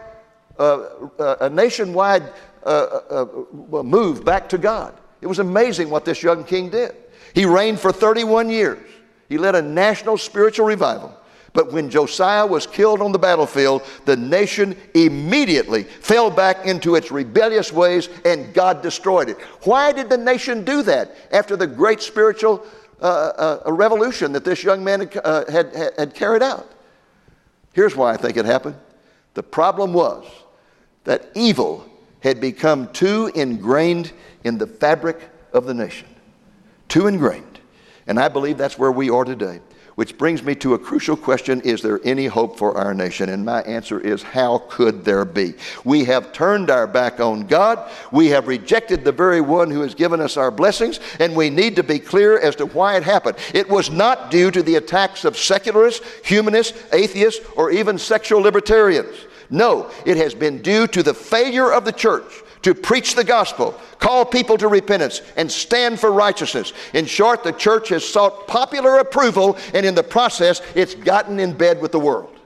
uh, 0.58 0.88
uh, 1.18 1.36
a 1.40 1.50
nationwide 1.50 2.32
uh, 2.64 2.66
uh, 2.66 3.26
uh 3.72 3.82
move 3.82 4.24
back 4.24 4.48
to 4.50 4.58
God. 4.58 4.94
It 5.20 5.26
was 5.26 5.38
amazing 5.38 5.90
what 5.90 6.04
this 6.04 6.22
young 6.22 6.44
king 6.44 6.70
did. 6.70 6.94
He 7.34 7.44
reigned 7.44 7.80
for 7.80 7.92
31 7.92 8.50
years. 8.50 8.86
He 9.28 9.38
led 9.38 9.54
a 9.54 9.62
national 9.62 10.18
spiritual 10.18 10.66
revival. 10.66 11.16
But 11.52 11.72
when 11.72 11.90
Josiah 11.90 12.46
was 12.46 12.66
killed 12.66 13.02
on 13.02 13.12
the 13.12 13.18
battlefield, 13.18 13.82
the 14.04 14.16
nation 14.16 14.76
immediately 14.94 15.82
fell 15.82 16.30
back 16.30 16.64
into 16.64 16.94
its 16.94 17.10
rebellious 17.10 17.72
ways 17.72 18.08
and 18.24 18.54
God 18.54 18.82
destroyed 18.82 19.28
it. 19.28 19.40
Why 19.62 19.92
did 19.92 20.08
the 20.08 20.18
nation 20.18 20.64
do 20.64 20.82
that 20.82 21.16
after 21.32 21.56
the 21.56 21.66
great 21.66 22.02
spiritual 22.02 22.64
uh, 23.06 23.58
a 23.64 23.72
revolution 23.72 24.32
that 24.32 24.44
this 24.44 24.62
young 24.62 24.84
man 24.84 25.00
had, 25.00 25.20
uh, 25.24 25.50
had, 25.50 25.94
had 25.98 26.14
carried 26.14 26.42
out. 26.42 26.70
Here's 27.72 27.96
why 27.96 28.12
I 28.12 28.16
think 28.16 28.36
it 28.36 28.44
happened. 28.44 28.76
The 29.34 29.42
problem 29.42 29.92
was 29.92 30.26
that 31.04 31.30
evil 31.34 31.88
had 32.20 32.40
become 32.40 32.92
too 32.92 33.30
ingrained 33.34 34.12
in 34.44 34.58
the 34.58 34.66
fabric 34.66 35.28
of 35.52 35.66
the 35.66 35.74
nation. 35.74 36.08
Too 36.88 37.06
ingrained. 37.06 37.60
And 38.06 38.18
I 38.18 38.28
believe 38.28 38.58
that's 38.58 38.78
where 38.78 38.92
we 38.92 39.08
are 39.10 39.24
today. 39.24 39.60
Which 40.00 40.16
brings 40.16 40.42
me 40.42 40.54
to 40.54 40.72
a 40.72 40.78
crucial 40.78 41.14
question 41.14 41.60
Is 41.60 41.82
there 41.82 42.00
any 42.04 42.24
hope 42.24 42.56
for 42.56 42.74
our 42.74 42.94
nation? 42.94 43.28
And 43.28 43.44
my 43.44 43.60
answer 43.64 44.00
is 44.00 44.22
How 44.22 44.62
could 44.70 45.04
there 45.04 45.26
be? 45.26 45.52
We 45.84 46.04
have 46.04 46.32
turned 46.32 46.70
our 46.70 46.86
back 46.86 47.20
on 47.20 47.46
God. 47.46 47.86
We 48.10 48.28
have 48.28 48.48
rejected 48.48 49.04
the 49.04 49.12
very 49.12 49.42
one 49.42 49.70
who 49.70 49.82
has 49.82 49.94
given 49.94 50.22
us 50.22 50.38
our 50.38 50.50
blessings, 50.50 51.00
and 51.18 51.36
we 51.36 51.50
need 51.50 51.76
to 51.76 51.82
be 51.82 51.98
clear 51.98 52.38
as 52.38 52.56
to 52.56 52.64
why 52.64 52.96
it 52.96 53.02
happened. 53.02 53.36
It 53.52 53.68
was 53.68 53.90
not 53.90 54.30
due 54.30 54.50
to 54.52 54.62
the 54.62 54.76
attacks 54.76 55.26
of 55.26 55.36
secularists, 55.36 56.00
humanists, 56.24 56.82
atheists, 56.94 57.44
or 57.54 57.70
even 57.70 57.98
sexual 57.98 58.40
libertarians. 58.40 59.14
No, 59.50 59.90
it 60.06 60.16
has 60.16 60.34
been 60.34 60.62
due 60.62 60.86
to 60.88 61.02
the 61.02 61.14
failure 61.14 61.72
of 61.72 61.84
the 61.84 61.92
church 61.92 62.32
to 62.62 62.74
preach 62.74 63.14
the 63.14 63.24
gospel, 63.24 63.78
call 63.98 64.24
people 64.24 64.56
to 64.58 64.68
repentance, 64.68 65.22
and 65.36 65.50
stand 65.50 65.98
for 65.98 66.12
righteousness. 66.12 66.72
In 66.94 67.06
short, 67.06 67.42
the 67.42 67.52
church 67.52 67.88
has 67.88 68.08
sought 68.08 68.46
popular 68.46 68.98
approval, 68.98 69.58
and 69.74 69.84
in 69.84 69.94
the 69.94 70.02
process, 70.02 70.60
it's 70.74 70.94
gotten 70.94 71.40
in 71.40 71.52
bed 71.52 71.80
with 71.80 71.90
the 71.90 71.98
world. 71.98 72.38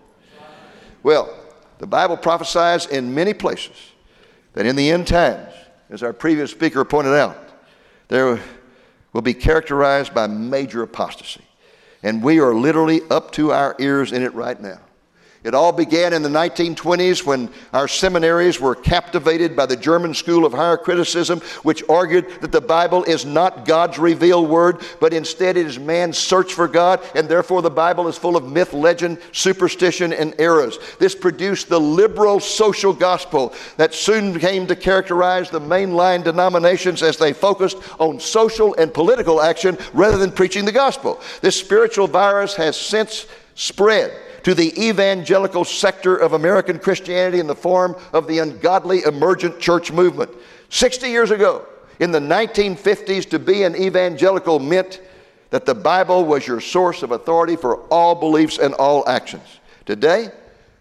Well, 1.02 1.34
the 1.78 1.86
Bible 1.86 2.16
prophesies 2.16 2.86
in 2.86 3.14
many 3.14 3.34
places 3.34 3.76
that 4.54 4.64
in 4.64 4.76
the 4.76 4.90
end 4.90 5.06
times, 5.06 5.52
as 5.90 6.02
our 6.02 6.12
previous 6.12 6.50
speaker 6.50 6.84
pointed 6.84 7.14
out, 7.14 7.36
there 8.08 8.40
will 9.12 9.22
be 9.22 9.34
characterized 9.34 10.14
by 10.14 10.26
major 10.26 10.82
apostasy. 10.82 11.42
And 12.02 12.22
we 12.22 12.40
are 12.40 12.54
literally 12.54 13.00
up 13.10 13.32
to 13.32 13.52
our 13.52 13.74
ears 13.78 14.12
in 14.12 14.22
it 14.22 14.32
right 14.34 14.60
now. 14.60 14.80
It 15.44 15.54
all 15.54 15.72
began 15.72 16.14
in 16.14 16.22
the 16.22 16.30
1920s 16.30 17.26
when 17.26 17.50
our 17.74 17.86
seminaries 17.86 18.58
were 18.58 18.74
captivated 18.74 19.54
by 19.54 19.66
the 19.66 19.76
German 19.76 20.14
school 20.14 20.46
of 20.46 20.54
higher 20.54 20.78
criticism, 20.78 21.40
which 21.62 21.84
argued 21.86 22.40
that 22.40 22.50
the 22.50 22.62
Bible 22.62 23.04
is 23.04 23.26
not 23.26 23.66
God's 23.66 23.98
revealed 23.98 24.48
word, 24.48 24.82
but 25.00 25.12
instead 25.12 25.58
it 25.58 25.66
is 25.66 25.78
man's 25.78 26.16
search 26.16 26.54
for 26.54 26.66
God, 26.66 27.04
and 27.14 27.28
therefore 27.28 27.60
the 27.60 27.68
Bible 27.68 28.08
is 28.08 28.16
full 28.16 28.38
of 28.38 28.50
myth, 28.50 28.72
legend, 28.72 29.18
superstition, 29.32 30.14
and 30.14 30.34
errors. 30.38 30.78
This 30.98 31.14
produced 31.14 31.68
the 31.68 31.80
liberal 31.80 32.40
social 32.40 32.94
gospel 32.94 33.52
that 33.76 33.92
soon 33.92 34.40
came 34.40 34.66
to 34.66 34.74
characterize 34.74 35.50
the 35.50 35.60
mainline 35.60 36.24
denominations 36.24 37.02
as 37.02 37.18
they 37.18 37.34
focused 37.34 37.76
on 38.00 38.18
social 38.18 38.74
and 38.76 38.94
political 38.94 39.42
action 39.42 39.76
rather 39.92 40.16
than 40.16 40.32
preaching 40.32 40.64
the 40.64 40.72
gospel. 40.72 41.20
This 41.42 41.60
spiritual 41.60 42.06
virus 42.06 42.54
has 42.56 42.80
since 42.80 43.26
spread 43.54 44.12
to 44.44 44.54
the 44.54 44.72
evangelical 44.80 45.64
sector 45.64 46.16
of 46.16 46.34
American 46.34 46.78
Christianity 46.78 47.40
in 47.40 47.46
the 47.46 47.54
form 47.54 47.96
of 48.12 48.26
the 48.26 48.38
ungodly 48.40 49.02
emergent 49.04 49.58
church 49.58 49.90
movement. 49.90 50.30
60 50.68 51.08
years 51.08 51.30
ago, 51.30 51.66
in 52.00 52.10
the 52.10 52.20
1950s, 52.20 53.28
to 53.30 53.38
be 53.38 53.62
an 53.62 53.76
evangelical 53.76 54.58
meant 54.58 55.00
that 55.50 55.64
the 55.64 55.74
Bible 55.74 56.24
was 56.24 56.46
your 56.46 56.60
source 56.60 57.02
of 57.02 57.12
authority 57.12 57.56
for 57.56 57.76
all 57.88 58.14
beliefs 58.14 58.58
and 58.58 58.74
all 58.74 59.08
actions. 59.08 59.60
Today, 59.86 60.30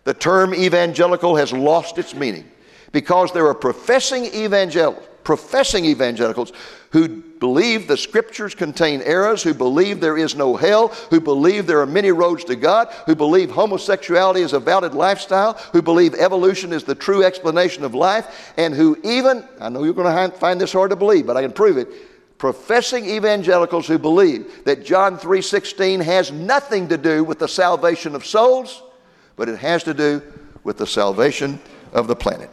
the 0.03 0.13
term 0.13 0.53
evangelical 0.53 1.35
has 1.35 1.53
lost 1.53 1.97
its 1.97 2.13
meaning 2.13 2.49
because 2.91 3.31
there 3.31 3.47
are 3.47 3.53
professing 3.53 4.25
evangelicals 4.25 5.07
professing 5.23 5.85
evangelicals 5.85 6.51
who 6.93 7.07
believe 7.09 7.87
the 7.87 7.97
scriptures 7.97 8.55
contain 8.55 9.01
errors, 9.01 9.43
who 9.43 9.53
believe 9.53 9.99
there 9.99 10.17
is 10.17 10.35
no 10.35 10.55
hell, 10.55 10.89
who 11.09 11.19
believe 11.19 11.65
there 11.65 11.81
are 11.81 11.87
many 11.87 12.11
roads 12.11 12.43
to 12.45 12.55
God, 12.55 12.87
who 13.07 13.15
believe 13.15 13.51
homosexuality 13.51 14.41
is 14.41 14.53
a 14.53 14.59
valid 14.59 14.93
lifestyle, 14.93 15.53
who 15.73 15.81
believe 15.81 16.13
evolution 16.13 16.71
is 16.71 16.83
the 16.83 16.95
true 16.95 17.23
explanation 17.23 17.83
of 17.83 17.95
life, 17.95 18.53
and 18.57 18.73
who 18.73 18.97
even, 19.03 19.43
I 19.59 19.69
know 19.69 19.83
you're 19.83 19.93
going 19.93 20.31
to 20.31 20.37
find 20.37 20.61
this 20.61 20.71
hard 20.71 20.91
to 20.91 20.95
believe, 20.95 21.25
but 21.25 21.35
I 21.35 21.41
can 21.41 21.51
prove 21.51 21.77
it, 21.77 21.89
professing 22.37 23.09
evangelicals 23.09 23.87
who 23.87 23.97
believe 23.97 24.63
that 24.65 24.85
John 24.85 25.17
3:16 25.17 26.01
has 26.01 26.31
nothing 26.31 26.87
to 26.89 26.97
do 26.97 27.23
with 27.23 27.39
the 27.39 27.47
salvation 27.47 28.15
of 28.15 28.25
souls, 28.25 28.83
but 29.35 29.49
it 29.49 29.57
has 29.57 29.83
to 29.83 29.93
do 29.93 30.21
with 30.63 30.77
the 30.77 30.87
salvation 30.87 31.59
of 31.91 32.07
the 32.07 32.15
planet. 32.15 32.51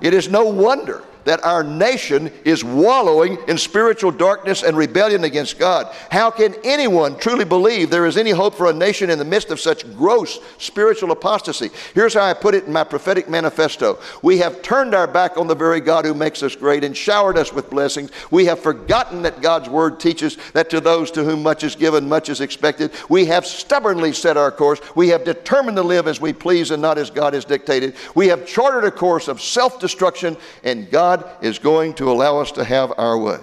It 0.00 0.14
is 0.14 0.28
no 0.30 0.44
wonder 0.44 1.02
that 1.26 1.44
our 1.44 1.62
nation 1.62 2.32
is 2.44 2.64
wallowing 2.64 3.36
in 3.46 3.58
spiritual 3.58 4.10
darkness 4.10 4.62
and 4.62 4.76
rebellion 4.76 5.24
against 5.24 5.58
God. 5.58 5.94
How 6.10 6.30
can 6.30 6.54
anyone 6.64 7.18
truly 7.18 7.44
believe 7.44 7.90
there 7.90 8.06
is 8.06 8.16
any 8.16 8.30
hope 8.30 8.54
for 8.54 8.70
a 8.70 8.72
nation 8.72 9.10
in 9.10 9.18
the 9.18 9.24
midst 9.24 9.50
of 9.50 9.60
such 9.60 9.84
gross 9.96 10.38
spiritual 10.58 11.10
apostasy? 11.10 11.70
Here's 11.94 12.14
how 12.14 12.24
I 12.24 12.32
put 12.32 12.54
it 12.54 12.64
in 12.64 12.72
my 12.72 12.84
prophetic 12.84 13.28
manifesto 13.28 13.98
We 14.22 14.38
have 14.38 14.62
turned 14.62 14.94
our 14.94 15.06
back 15.06 15.36
on 15.36 15.46
the 15.46 15.54
very 15.54 15.80
God 15.80 16.04
who 16.04 16.14
makes 16.14 16.42
us 16.42 16.56
great 16.56 16.84
and 16.84 16.96
showered 16.96 17.36
us 17.36 17.52
with 17.52 17.70
blessings. 17.70 18.10
We 18.30 18.46
have 18.46 18.60
forgotten 18.60 19.22
that 19.22 19.42
God's 19.42 19.68
word 19.68 20.00
teaches 20.00 20.38
that 20.52 20.70
to 20.70 20.80
those 20.80 21.10
to 21.12 21.24
whom 21.24 21.42
much 21.42 21.64
is 21.64 21.76
given, 21.76 22.08
much 22.08 22.28
is 22.28 22.40
expected. 22.40 22.92
We 23.08 23.26
have 23.26 23.44
stubbornly 23.44 24.12
set 24.12 24.36
our 24.36 24.52
course. 24.52 24.80
We 24.94 25.08
have 25.08 25.24
determined 25.24 25.76
to 25.76 25.82
live 25.82 26.06
as 26.06 26.20
we 26.20 26.32
please 26.32 26.70
and 26.70 26.80
not 26.80 26.98
as 26.98 27.10
God 27.10 27.34
has 27.34 27.44
dictated. 27.44 27.94
We 28.14 28.28
have 28.28 28.46
chartered 28.46 28.84
a 28.84 28.90
course 28.90 29.28
of 29.28 29.40
self 29.40 29.80
destruction, 29.80 30.36
and 30.62 30.90
God 30.90 31.15
God 31.16 31.44
is 31.44 31.58
going 31.58 31.94
to 31.94 32.10
allow 32.10 32.38
us 32.38 32.52
to 32.52 32.64
have 32.64 32.92
our 32.98 33.18
way. 33.18 33.38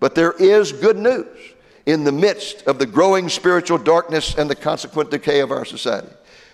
But 0.00 0.14
there 0.14 0.32
is 0.32 0.72
good 0.72 0.96
news 0.96 1.26
in 1.86 2.04
the 2.04 2.12
midst 2.12 2.66
of 2.66 2.78
the 2.78 2.86
growing 2.86 3.28
spiritual 3.28 3.78
darkness 3.78 4.34
and 4.36 4.48
the 4.48 4.54
consequent 4.54 5.10
decay 5.10 5.40
of 5.40 5.50
our 5.50 5.64
society. 5.64 6.08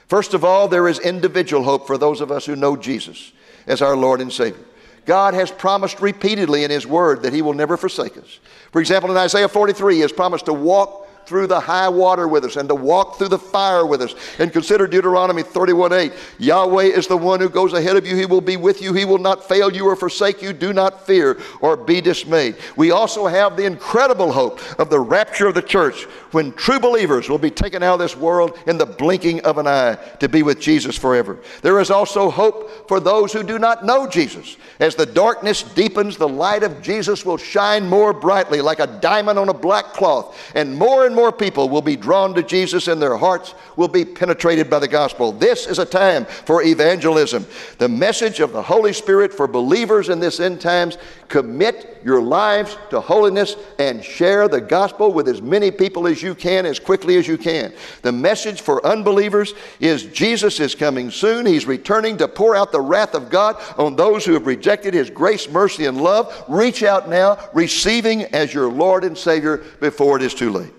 First 0.07 0.35
of 0.35 0.45
all, 0.45 0.69
there 0.69 0.89
is 0.89 0.99
individual 1.01 1.63
hope 1.65 1.87
for 1.87 1.99
those 1.99 2.21
of 2.21 2.31
us 2.31 2.47
who 2.47 2.57
know 2.57 2.77
Jesus 2.77 3.33
as 3.67 3.83
our 3.83 3.97
Lord 3.97 4.21
and 4.21 4.33
Savior. 4.33 4.65
God 5.07 5.35
has 5.35 5.51
promised 5.51 6.01
repeatedly 6.01 6.65
in 6.65 6.71
His 6.71 6.87
Word 6.87 7.23
that 7.23 7.33
He 7.33 7.43
will 7.43 7.53
never 7.53 7.77
forsake 7.77 8.17
us. 8.17 8.39
For 8.71 8.81
example, 8.81 9.11
in 9.11 9.17
Isaiah 9.17 9.49
43, 9.49 9.97
He 9.97 10.01
has 10.01 10.13
promised 10.13 10.47
to 10.47 10.53
walk 10.53 11.04
through 11.27 11.47
the 11.47 11.61
high 11.61 11.89
water 11.89 12.29
with 12.29 12.45
us 12.45 12.57
and 12.57 12.69
to 12.69 12.75
walk 12.75 13.19
through 13.19 13.29
the 13.29 13.39
fire 13.39 13.87
with 13.87 14.03
us. 14.03 14.15
And 14.39 14.53
consider 14.53 14.87
Deuteronomy 14.87 15.43
31 15.43 15.93
8. 15.93 16.13
Yahweh 16.39 16.85
is 16.85 17.07
the 17.07 17.17
one 17.17 17.41
who 17.41 17.49
goes 17.49 17.73
ahead 17.73 17.97
of 17.97 18.07
you. 18.07 18.17
He 18.17 18.27
will 18.27 18.41
be 18.41 18.57
with 18.57 18.83
you. 18.83 18.93
He 18.93 19.05
will 19.05 19.19
not 19.19 19.49
fail 19.49 19.73
you 19.73 19.87
or 19.87 19.97
forsake 19.97 20.43
you. 20.43 20.53
Do 20.53 20.73
not 20.73 21.07
fear 21.07 21.41
or 21.61 21.77
be 21.77 22.01
dismayed. 22.01 22.57
We 22.77 22.91
also 22.91 23.27
have 23.27 23.57
the 23.57 23.65
incredible 23.65 24.33
hope 24.33 24.61
of 24.79 24.91
the 24.91 25.01
rapture 25.01 25.49
of 25.49 25.55
the 25.55 25.63
church 25.63 26.05
when 26.33 26.53
true 26.53 26.81
believers 26.81 27.29
will 27.29 27.39
be 27.39 27.51
taken 27.51 27.83
out 27.83 27.95
of 27.95 28.01
this 28.01 28.17
world 28.17 28.59
in 28.67 28.77
the 28.77 28.87
blinking 28.87 29.41
of 29.43 29.59
an 29.59 29.67
eye 29.67 29.95
to 30.21 30.29
be 30.29 30.43
with 30.43 30.61
Jesus 30.61 30.99
forever. 30.99 31.39
There 31.63 31.81
is 31.81 31.91
also 31.91 32.31
hope 32.31 32.89
for 32.89 33.01
those 33.01 33.33
who 33.33 33.43
do 33.43 33.59
not 33.59 33.85
know 33.85 34.09
Jesus. 34.09 34.57
As 34.81 34.95
the 34.95 35.07
darkness 35.07 35.63
deepens, 35.63 36.17
the 36.17 36.29
light 36.29 36.63
of 36.63 36.83
Jesus 36.83 37.25
will 37.25 37.37
shine 37.37 37.89
more 37.89 38.13
brightly 38.13 38.61
like 38.61 38.81
a 38.81 38.87
diamond 38.87 39.39
on 39.39 39.49
a 39.49 39.55
black 39.55 39.87
cloth, 39.93 40.37
and 40.55 40.77
more 40.77 41.07
and 41.07 41.14
and 41.15 41.21
more 41.21 41.31
people 41.31 41.69
will 41.69 41.81
be 41.81 41.95
drawn 41.95 42.35
to 42.35 42.43
Jesus 42.43 42.89
and 42.89 43.01
their 43.01 43.17
hearts 43.17 43.55
will 43.77 43.87
be 43.87 44.05
penetrated 44.05 44.69
by 44.69 44.81
the 44.81 44.89
gospel. 44.89 45.31
This 45.31 45.65
is 45.65 45.79
a 45.79 45.87
time 45.87 46.25
for 46.25 46.65
evangelism. 46.65 47.47
The 47.79 47.89
message 47.89 48.41
of 48.41 48.53
the 48.53 48.61
Holy 48.61 48.93
Spirit 48.93 49.33
for 49.33 49.47
believers 49.47 50.09
in 50.09 50.19
this 50.19 50.41
end 50.41 50.61
times 50.61 50.99
commit 51.29 52.03
your 52.05 52.21
lives 52.21 52.77
to 52.91 53.01
holiness 53.01 53.55
and 53.79 54.03
share 54.03 54.49
the 54.49 54.61
gospel 54.61 55.13
with 55.13 55.29
as 55.29 55.41
many 55.41 55.71
people 55.71 56.09
as 56.09 56.21
you 56.21 56.35
can 56.35 56.67
as 56.67 56.81
quickly 56.81 57.17
as 57.17 57.29
you 57.29 57.39
can. 57.39 57.73
The 58.03 58.11
message 58.13 58.61
for 58.61 58.85
unbelievers 58.85 59.55
is 59.79 60.07
Jesus 60.07 60.59
is 60.59 60.75
coming 60.75 61.13
soon. 61.13 61.47
He's 61.47 61.65
returning 61.65 62.17
to 62.17 62.27
pour 62.27 62.57
out 62.57 62.73
the 62.73 62.81
wrath 62.81 63.15
of 63.15 63.31
God 63.31 63.57
on 63.79 63.95
those 63.95 64.25
who 64.25 64.33
have 64.33 64.49
rejected 64.49 64.95
his 64.95 65.11
grace, 65.11 65.49
mercy, 65.49 65.87
and 65.87 66.03
love. 66.03 66.45
Reach 66.49 66.83
out 66.83 67.09
now, 67.09 67.39
receiving 67.55 68.23
as 68.35 68.53
your 68.53 68.69
Lord 68.69 69.05
and 69.05 69.17
Savior 69.17 69.59
before 69.79 70.17
it 70.17 70.23
is 70.25 70.35
too 70.35 70.51
late. 70.51 70.73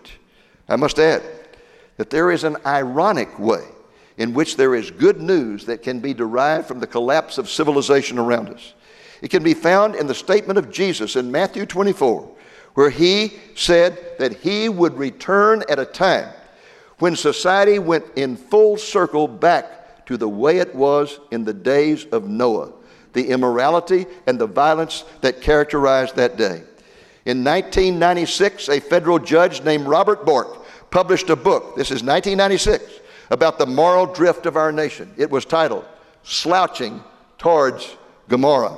I 0.67 0.75
must 0.75 0.99
add 0.99 1.23
that 1.97 2.09
there 2.09 2.31
is 2.31 2.43
an 2.43 2.57
ironic 2.65 3.37
way 3.39 3.65
in 4.17 4.33
which 4.33 4.57
there 4.57 4.75
is 4.75 4.91
good 4.91 5.21
news 5.21 5.65
that 5.65 5.83
can 5.83 5.99
be 5.99 6.13
derived 6.13 6.67
from 6.67 6.79
the 6.79 6.87
collapse 6.87 7.37
of 7.37 7.49
civilization 7.49 8.17
around 8.17 8.49
us. 8.49 8.73
It 9.21 9.29
can 9.29 9.43
be 9.43 9.53
found 9.53 9.95
in 9.95 10.07
the 10.07 10.15
statement 10.15 10.57
of 10.57 10.71
Jesus 10.71 11.15
in 11.15 11.31
Matthew 11.31 11.65
24, 11.65 12.29
where 12.73 12.89
he 12.89 13.33
said 13.55 14.17
that 14.19 14.37
he 14.37 14.69
would 14.69 14.97
return 14.97 15.63
at 15.69 15.79
a 15.79 15.85
time 15.85 16.33
when 16.99 17.15
society 17.15 17.79
went 17.79 18.05
in 18.15 18.37
full 18.37 18.77
circle 18.77 19.27
back 19.27 20.05
to 20.05 20.17
the 20.17 20.29
way 20.29 20.57
it 20.57 20.73
was 20.73 21.19
in 21.31 21.43
the 21.43 21.53
days 21.53 22.05
of 22.05 22.27
Noah, 22.27 22.71
the 23.13 23.29
immorality 23.29 24.05
and 24.27 24.39
the 24.39 24.47
violence 24.47 25.03
that 25.21 25.41
characterized 25.41 26.15
that 26.15 26.37
day. 26.37 26.63
In 27.25 27.43
1996, 27.43 28.69
a 28.69 28.79
federal 28.79 29.17
judge 29.17 29.63
named 29.63 29.87
Robert 29.87 30.25
Bork 30.25 30.63
published 30.91 31.31
a 31.31 31.35
book, 31.35 31.75
this 31.75 31.87
is 31.87 32.03
1996, 32.03 32.99
about 33.31 33.57
the 33.57 33.65
moral 33.65 34.05
drift 34.05 34.45
of 34.45 34.55
our 34.55 34.71
nation. 34.71 35.11
It 35.17 35.31
was 35.31 35.43
titled 35.43 35.85
Slouching 36.21 37.03
Towards 37.39 37.97
Gomorrah. 38.29 38.77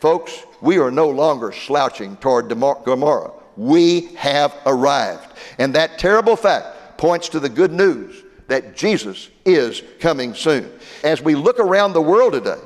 Folks, 0.00 0.44
we 0.60 0.78
are 0.78 0.90
no 0.90 1.08
longer 1.08 1.52
slouching 1.52 2.16
toward 2.16 2.48
Gomorrah. 2.48 3.32
We 3.56 4.06
have 4.16 4.56
arrived. 4.66 5.32
And 5.58 5.72
that 5.76 5.98
terrible 5.98 6.34
fact 6.34 6.98
points 6.98 7.28
to 7.28 7.40
the 7.40 7.48
good 7.48 7.72
news 7.72 8.24
that 8.48 8.76
Jesus 8.76 9.30
is 9.44 9.84
coming 10.00 10.34
soon. 10.34 10.72
As 11.04 11.22
we 11.22 11.36
look 11.36 11.60
around 11.60 11.92
the 11.92 12.02
world 12.02 12.32
today, 12.32 12.58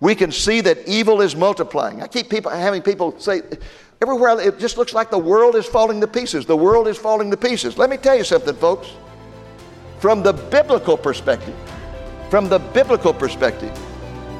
we 0.00 0.14
can 0.14 0.32
see 0.32 0.60
that 0.62 0.86
evil 0.88 1.22
is 1.22 1.36
multiplying. 1.36 2.02
I 2.02 2.08
keep 2.08 2.28
people 2.28 2.50
having 2.50 2.82
people 2.82 3.18
say, 3.20 3.42
Everywhere, 4.02 4.40
it 4.40 4.58
just 4.58 4.76
looks 4.76 4.92
like 4.92 5.12
the 5.12 5.18
world 5.18 5.54
is 5.54 5.64
falling 5.64 6.00
to 6.00 6.08
pieces. 6.08 6.44
The 6.44 6.56
world 6.56 6.88
is 6.88 6.98
falling 6.98 7.30
to 7.30 7.36
pieces. 7.36 7.78
Let 7.78 7.88
me 7.88 7.96
tell 7.96 8.16
you 8.16 8.24
something, 8.24 8.56
folks. 8.56 8.88
From 10.00 10.24
the 10.24 10.32
biblical 10.32 10.96
perspective, 10.96 11.54
from 12.28 12.48
the 12.48 12.58
biblical 12.58 13.14
perspective, 13.14 13.72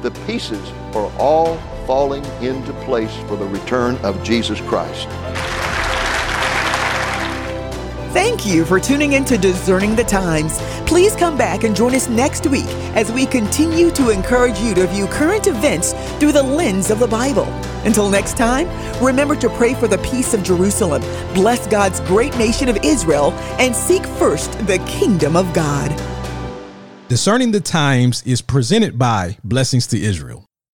the 0.01 0.11
pieces 0.27 0.69
are 0.93 1.09
all 1.17 1.55
falling 1.87 2.25
into 2.41 2.73
place 2.83 3.15
for 3.29 3.37
the 3.37 3.47
return 3.47 3.95
of 4.03 4.21
Jesus 4.21 4.59
Christ. 4.59 5.07
Thank 8.13 8.45
you 8.45 8.63
for 8.63 8.79
tuning 8.79 9.13
in 9.13 9.25
to 9.25 9.39
Discerning 9.39 9.95
the 9.95 10.03
Times. 10.03 10.59
Please 10.85 11.15
come 11.15 11.35
back 11.35 11.63
and 11.63 11.75
join 11.75 11.95
us 11.95 12.07
next 12.07 12.45
week 12.45 12.67
as 12.93 13.11
we 13.11 13.25
continue 13.25 13.89
to 13.89 14.11
encourage 14.11 14.59
you 14.59 14.75
to 14.75 14.85
view 14.85 15.07
current 15.07 15.47
events 15.47 15.93
through 16.19 16.31
the 16.31 16.43
lens 16.43 16.91
of 16.91 16.99
the 16.99 17.07
Bible. 17.07 17.45
Until 17.85 18.11
next 18.11 18.37
time, 18.37 18.67
remember 19.03 19.35
to 19.37 19.49
pray 19.49 19.73
for 19.73 19.87
the 19.87 19.97
peace 19.97 20.35
of 20.35 20.43
Jerusalem, 20.43 21.01
bless 21.33 21.65
God's 21.65 22.01
great 22.01 22.37
nation 22.37 22.69
of 22.69 22.77
Israel, 22.83 23.31
and 23.57 23.75
seek 23.75 24.05
first 24.05 24.51
the 24.67 24.77
kingdom 24.85 25.35
of 25.35 25.51
God. 25.51 25.89
Discerning 27.07 27.51
the 27.51 27.61
Times 27.61 28.21
is 28.27 28.43
presented 28.43 28.99
by 28.99 29.39
Blessings 29.43 29.87
to 29.87 29.99
Israel. 29.99 30.42